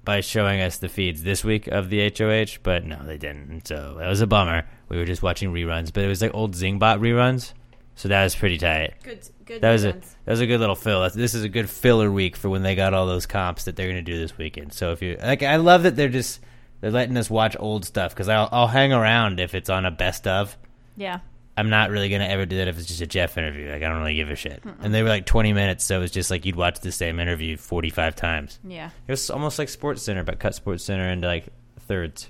by 0.04 0.22
showing 0.22 0.62
us 0.62 0.78
the 0.78 0.90
feeds 0.90 1.24
this 1.24 1.44
week 1.44 1.68
of 1.68 1.90
the 1.90 2.10
HOH, 2.10 2.60
but 2.64 2.86
no, 2.86 3.04
they 3.04 3.18
didn't. 3.18 3.68
So 3.68 3.96
that 4.00 4.08
was 4.08 4.22
a 4.22 4.28
bummer. 4.28 4.68
We 4.88 4.98
were 4.98 5.06
just 5.06 5.24
watching 5.24 5.52
reruns, 5.52 5.92
but 5.92 6.04
it 6.04 6.08
was 6.08 6.22
like 6.22 6.34
old 6.34 6.56
Zingbot 6.56 7.00
reruns, 7.00 7.54
so 7.96 8.08
that 8.10 8.24
was 8.24 8.36
pretty 8.36 8.58
tight. 8.58 8.94
Good, 9.04 9.28
good. 9.46 9.62
That 9.62 9.72
was 9.72 9.84
a 9.84 9.94
that 9.94 10.32
was 10.32 10.42
a 10.42 10.48
good 10.48 10.60
little 10.60 10.76
fill. 10.76 11.10
This 11.10 11.34
is 11.34 11.44
a 11.44 11.50
good 11.50 11.70
filler 11.70 12.12
week 12.12 12.36
for 12.36 12.50
when 12.50 12.64
they 12.64 12.76
got 12.76 12.94
all 12.94 13.08
those 13.08 13.26
comps 13.26 13.66
that 13.66 13.76
they're 13.76 13.88
going 13.88 14.04
to 14.04 14.12
do 14.12 14.18
this 14.18 14.38
weekend. 14.38 14.74
So 14.74 14.92
if 14.92 15.02
you 15.02 15.18
like, 15.22 15.44
I 15.44 15.56
love 15.56 15.84
that 15.84 15.96
they're 15.96 16.08
just 16.08 16.40
they're 16.82 16.92
letting 16.92 17.18
us 17.18 17.30
watch 17.30 17.56
old 17.60 17.86
stuff 17.86 18.14
because 18.14 18.30
I'll 18.30 18.50
I'll 18.52 18.68
hang 18.68 18.94
around 18.94 19.40
if 19.40 19.56
it's 19.56 19.70
on 19.70 19.86
a 19.86 19.92
best 19.92 20.28
of. 20.28 20.58
Yeah. 20.98 21.20
I'm 21.58 21.70
not 21.70 21.90
really 21.90 22.10
gonna 22.10 22.26
ever 22.26 22.46
do 22.46 22.58
that 22.58 22.68
if 22.68 22.78
it's 22.78 22.88
just 22.88 23.02
a 23.02 23.08
Jeff 23.08 23.38
interview. 23.38 23.72
Like 23.72 23.82
I 23.82 23.88
don't 23.88 24.00
really 24.00 24.16
give 24.16 24.30
a 24.30 24.36
shit. 24.36 24.62
And 24.82 24.94
they 24.94 25.02
were 25.04 25.10
like 25.10 25.26
20 25.26 25.54
minutes, 25.54 25.86
so 25.86 25.98
it 25.98 26.02
was 26.02 26.12
just 26.12 26.30
like 26.30 26.46
you'd 26.46 26.58
watch 26.58 26.82
the 26.82 26.92
same 26.92 27.20
interview 27.20 27.56
45 27.56 28.16
times. 28.16 28.60
Yeah. 28.68 28.90
It 29.08 29.12
was 29.12 29.30
almost 29.30 29.58
like 29.58 29.70
SportsCenter, 29.70 30.26
but 30.26 30.38
cut 30.40 30.54
SportsCenter 30.54 31.12
into 31.12 31.28
like 31.28 31.48
thirds, 31.88 32.30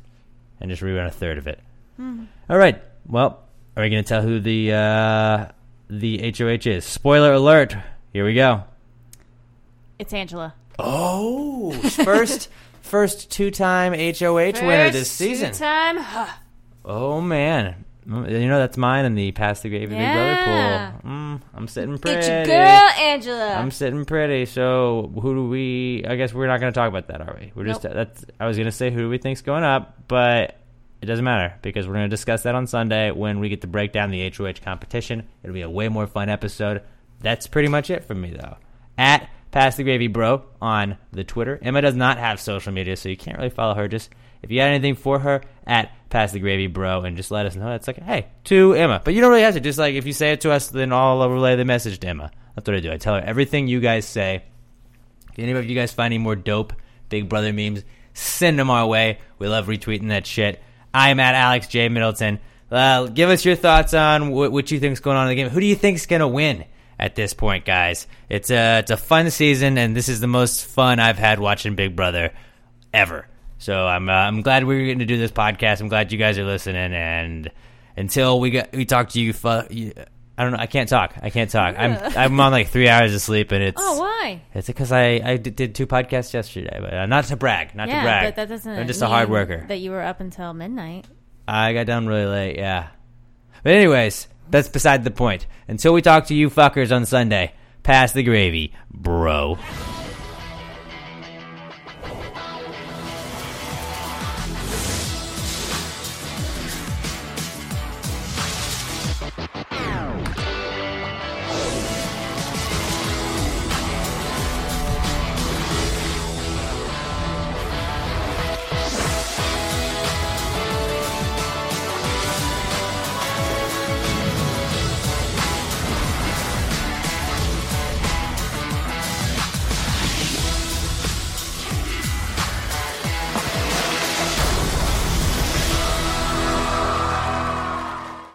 and 0.59 0.69
just 0.69 0.83
rerun 0.83 1.07
a 1.07 1.11
third 1.11 1.37
of 1.39 1.47
it. 1.47 1.59
All 1.99 2.57
right. 2.57 2.81
Well, 3.07 3.43
are 3.75 3.83
we 3.83 3.89
gonna 3.89 4.03
tell 4.03 4.21
who 4.21 4.39
the 4.39 4.73
uh, 4.73 5.45
the 5.89 6.33
HOH 6.37 6.69
is? 6.69 6.85
Spoiler 6.85 7.33
alert. 7.33 7.75
Here 8.13 8.25
we 8.25 8.35
go. 8.35 8.63
It's 9.97 10.13
Angela. 10.13 10.53
Oh, 10.77 11.71
first 11.71 12.49
first 12.85 13.29
two 13.31 13.51
time 13.51 13.93
HOH 13.93 14.61
winner 14.65 14.89
this 14.91 15.11
season. 15.11 15.51
Time. 15.51 15.97
Oh 16.83 17.19
man. 17.21 17.83
Mm, 18.07 18.29
You 18.39 18.47
know 18.47 18.59
that's 18.59 18.77
mine 18.77 19.05
in 19.05 19.15
the 19.15 19.31
past 19.31 19.63
the 19.63 19.69
Gravy 19.69 19.87
Big 19.87 19.97
Yeah. 19.97 20.13
Brother 20.91 20.99
pool. 21.01 21.11
Mm, 21.11 21.41
I'm 21.55 21.67
sitting 21.67 21.97
pretty. 21.97 22.21
Get 22.21 22.47
your 22.47 22.57
girl, 22.57 22.89
Angela. 22.99 23.53
I'm 23.55 23.71
sitting 23.71 24.05
pretty. 24.05 24.45
So 24.45 25.11
who 25.21 25.33
do 25.33 25.47
we? 25.49 26.05
I 26.07 26.15
guess 26.15 26.33
we're 26.33 26.47
not 26.47 26.59
going 26.59 26.71
to 26.71 26.77
talk 26.77 26.87
about 26.87 27.07
that, 27.07 27.21
are 27.21 27.35
we? 27.39 27.51
We're 27.55 27.65
just 27.65 27.81
that's. 27.81 28.25
I 28.39 28.45
was 28.45 28.57
going 28.57 28.67
to 28.67 28.71
say 28.71 28.91
who 28.91 28.99
do 29.01 29.09
we 29.09 29.17
think's 29.17 29.41
going 29.41 29.63
up, 29.63 30.07
but 30.07 30.59
it 31.01 31.07
doesn't 31.07 31.25
matter 31.25 31.55
because 31.63 31.87
we're 31.87 31.95
going 31.95 32.05
to 32.05 32.15
discuss 32.15 32.43
that 32.43 32.53
on 32.55 32.67
Sunday 32.67 33.09
when 33.11 33.39
we 33.39 33.49
get 33.49 33.61
to 33.61 33.67
break 33.67 33.91
down 33.91 34.11
the 34.11 34.29
HOH 34.29 34.63
competition. 34.63 35.27
It'll 35.43 35.53
be 35.53 35.61
a 35.61 35.69
way 35.69 35.89
more 35.89 36.05
fun 36.07 36.29
episode. 36.29 36.83
That's 37.21 37.47
pretty 37.47 37.69
much 37.69 37.89
it 37.89 38.03
from 38.05 38.21
me 38.21 38.31
though. 38.31 38.57
At 38.99 39.27
Pass 39.55 39.77
the 39.77 39.83
Gravy 39.83 40.07
Bro 40.07 40.43
on 40.61 40.97
the 41.13 41.23
Twitter. 41.23 41.57
Emma 41.61 41.81
does 41.81 41.95
not 41.95 42.17
have 42.17 42.41
social 42.41 42.73
media, 42.73 42.97
so 42.97 43.07
you 43.07 43.15
can't 43.15 43.37
really 43.37 43.49
follow 43.49 43.73
her. 43.73 43.87
Just 43.87 44.09
if 44.41 44.51
you 44.51 44.59
got 44.59 44.67
anything 44.67 44.95
for 44.95 45.17
her, 45.17 45.43
at 45.65 45.93
Pass 46.09 46.33
the 46.33 46.41
Gravy 46.41 46.67
Bro, 46.67 47.03
and 47.03 47.15
just 47.15 47.31
let 47.31 47.45
us 47.45 47.55
know. 47.55 47.71
It's 47.71 47.87
like, 47.87 48.03
hey, 48.03 48.27
to 48.43 48.73
Emma. 48.73 49.01
But 49.01 49.13
you 49.13 49.21
don't 49.21 49.29
really 49.29 49.43
have 49.43 49.53
to. 49.53 49.61
Just 49.61 49.79
like 49.79 49.95
if 49.95 50.05
you 50.05 50.11
say 50.11 50.33
it 50.33 50.41
to 50.41 50.51
us, 50.51 50.67
then 50.67 50.91
I'll 50.91 51.29
relay 51.29 51.55
the 51.55 51.63
message 51.63 51.99
to 51.99 52.07
Emma. 52.09 52.31
That's 52.53 52.67
what 52.67 52.75
I 52.75 52.81
do. 52.81 52.91
I 52.91 52.97
tell 52.97 53.15
her 53.15 53.21
everything 53.21 53.69
you 53.69 53.79
guys 53.79 54.05
say. 54.05 54.43
If 55.31 55.39
any 55.39 55.53
of 55.53 55.65
you 55.65 55.73
guys 55.73 55.93
find 55.93 56.13
any 56.13 56.21
more 56.21 56.35
dope 56.35 56.73
Big 57.07 57.29
Brother 57.29 57.53
memes, 57.53 57.85
send 58.13 58.59
them 58.59 58.69
our 58.69 58.85
way. 58.85 59.19
We 59.39 59.47
love 59.47 59.67
retweeting 59.67 60.09
that 60.09 60.27
shit. 60.27 60.61
I'm 60.93 61.21
at 61.21 61.33
Alex 61.33 61.67
J 61.67 61.87
Middleton. 61.87 62.41
Uh, 62.69 63.05
give 63.05 63.29
us 63.29 63.45
your 63.45 63.55
thoughts 63.55 63.93
on 63.93 64.31
what, 64.31 64.51
what 64.51 64.69
you 64.69 64.81
think's 64.81 64.99
going 64.99 65.15
on 65.15 65.27
in 65.27 65.29
the 65.29 65.41
game. 65.41 65.49
Who 65.49 65.61
do 65.61 65.65
you 65.65 65.75
think's 65.75 66.07
gonna 66.07 66.27
win 66.27 66.65
at 66.99 67.15
this 67.15 67.33
point, 67.33 67.65
guys? 67.65 68.07
It's 68.29 68.49
a 68.49 68.79
it's 68.79 68.91
a 68.91 68.97
fun 68.97 69.31
season, 69.31 69.77
and 69.77 69.95
this 69.95 70.09
is 70.09 70.19
the 70.19 70.27
most 70.27 70.65
fun 70.65 70.99
I've 70.99 71.17
had 71.17 71.39
watching 71.39 71.75
Big 71.75 71.95
Brother 71.95 72.33
ever. 72.93 73.27
So 73.57 73.85
I'm 73.85 74.09
uh, 74.09 74.13
I'm 74.13 74.41
glad 74.41 74.63
we 74.63 74.75
are 74.75 74.85
getting 74.85 74.99
to 74.99 75.05
do 75.05 75.17
this 75.17 75.31
podcast. 75.31 75.81
I'm 75.81 75.87
glad 75.87 76.11
you 76.11 76.17
guys 76.17 76.37
are 76.37 76.45
listening, 76.45 76.93
and 76.93 77.51
until 77.97 78.39
we 78.39 78.49
get 78.49 78.75
we 78.75 78.85
talk 78.85 79.09
to 79.09 79.21
you, 79.21 79.33
fu- 79.33 79.63
you 79.69 79.93
I 80.37 80.43
don't 80.43 80.51
know. 80.51 80.57
I 80.59 80.67
can't 80.67 80.89
talk. 80.89 81.15
I 81.21 81.29
can't 81.29 81.49
talk. 81.49 81.75
I'm 81.77 81.97
I'm 82.17 82.39
on 82.39 82.51
like 82.51 82.67
three 82.67 82.89
hours 82.89 83.13
of 83.13 83.21
sleep, 83.21 83.51
and 83.51 83.63
it's 83.63 83.81
oh, 83.81 83.99
why? 83.99 84.41
it's 84.53 84.67
because 84.67 84.91
I, 84.91 85.21
I 85.23 85.37
did, 85.37 85.55
did 85.55 85.75
two 85.75 85.87
podcasts 85.87 86.33
yesterday, 86.33 86.77
but 86.81 86.93
uh, 86.93 87.05
not 87.05 87.25
to 87.25 87.37
brag, 87.37 87.73
not 87.73 87.87
yeah, 87.87 87.99
to 87.99 88.03
brag. 88.03 88.27
but 88.27 88.35
that 88.35 88.49
doesn't. 88.49 88.79
I'm 88.79 88.87
just 88.87 89.01
a 89.01 89.07
hard 89.07 89.29
worker. 89.29 89.65
That 89.67 89.79
you 89.79 89.91
were 89.91 90.01
up 90.01 90.19
until 90.19 90.53
midnight. 90.53 91.07
I 91.47 91.73
got 91.73 91.85
done 91.85 92.05
really 92.07 92.25
late, 92.25 92.57
yeah. 92.57 92.87
But 93.63 93.73
anyways, 93.73 94.27
that's 94.49 94.69
beside 94.69 95.03
the 95.03 95.11
point. 95.11 95.47
Until 95.67 95.93
we 95.93 96.01
talk 96.01 96.27
to 96.27 96.35
you 96.35 96.49
fuckers 96.49 96.95
on 96.95 97.05
Sunday, 97.05 97.53
pass 97.83 98.11
the 98.11 98.23
gravy, 98.23 98.73
bro. 98.91 99.57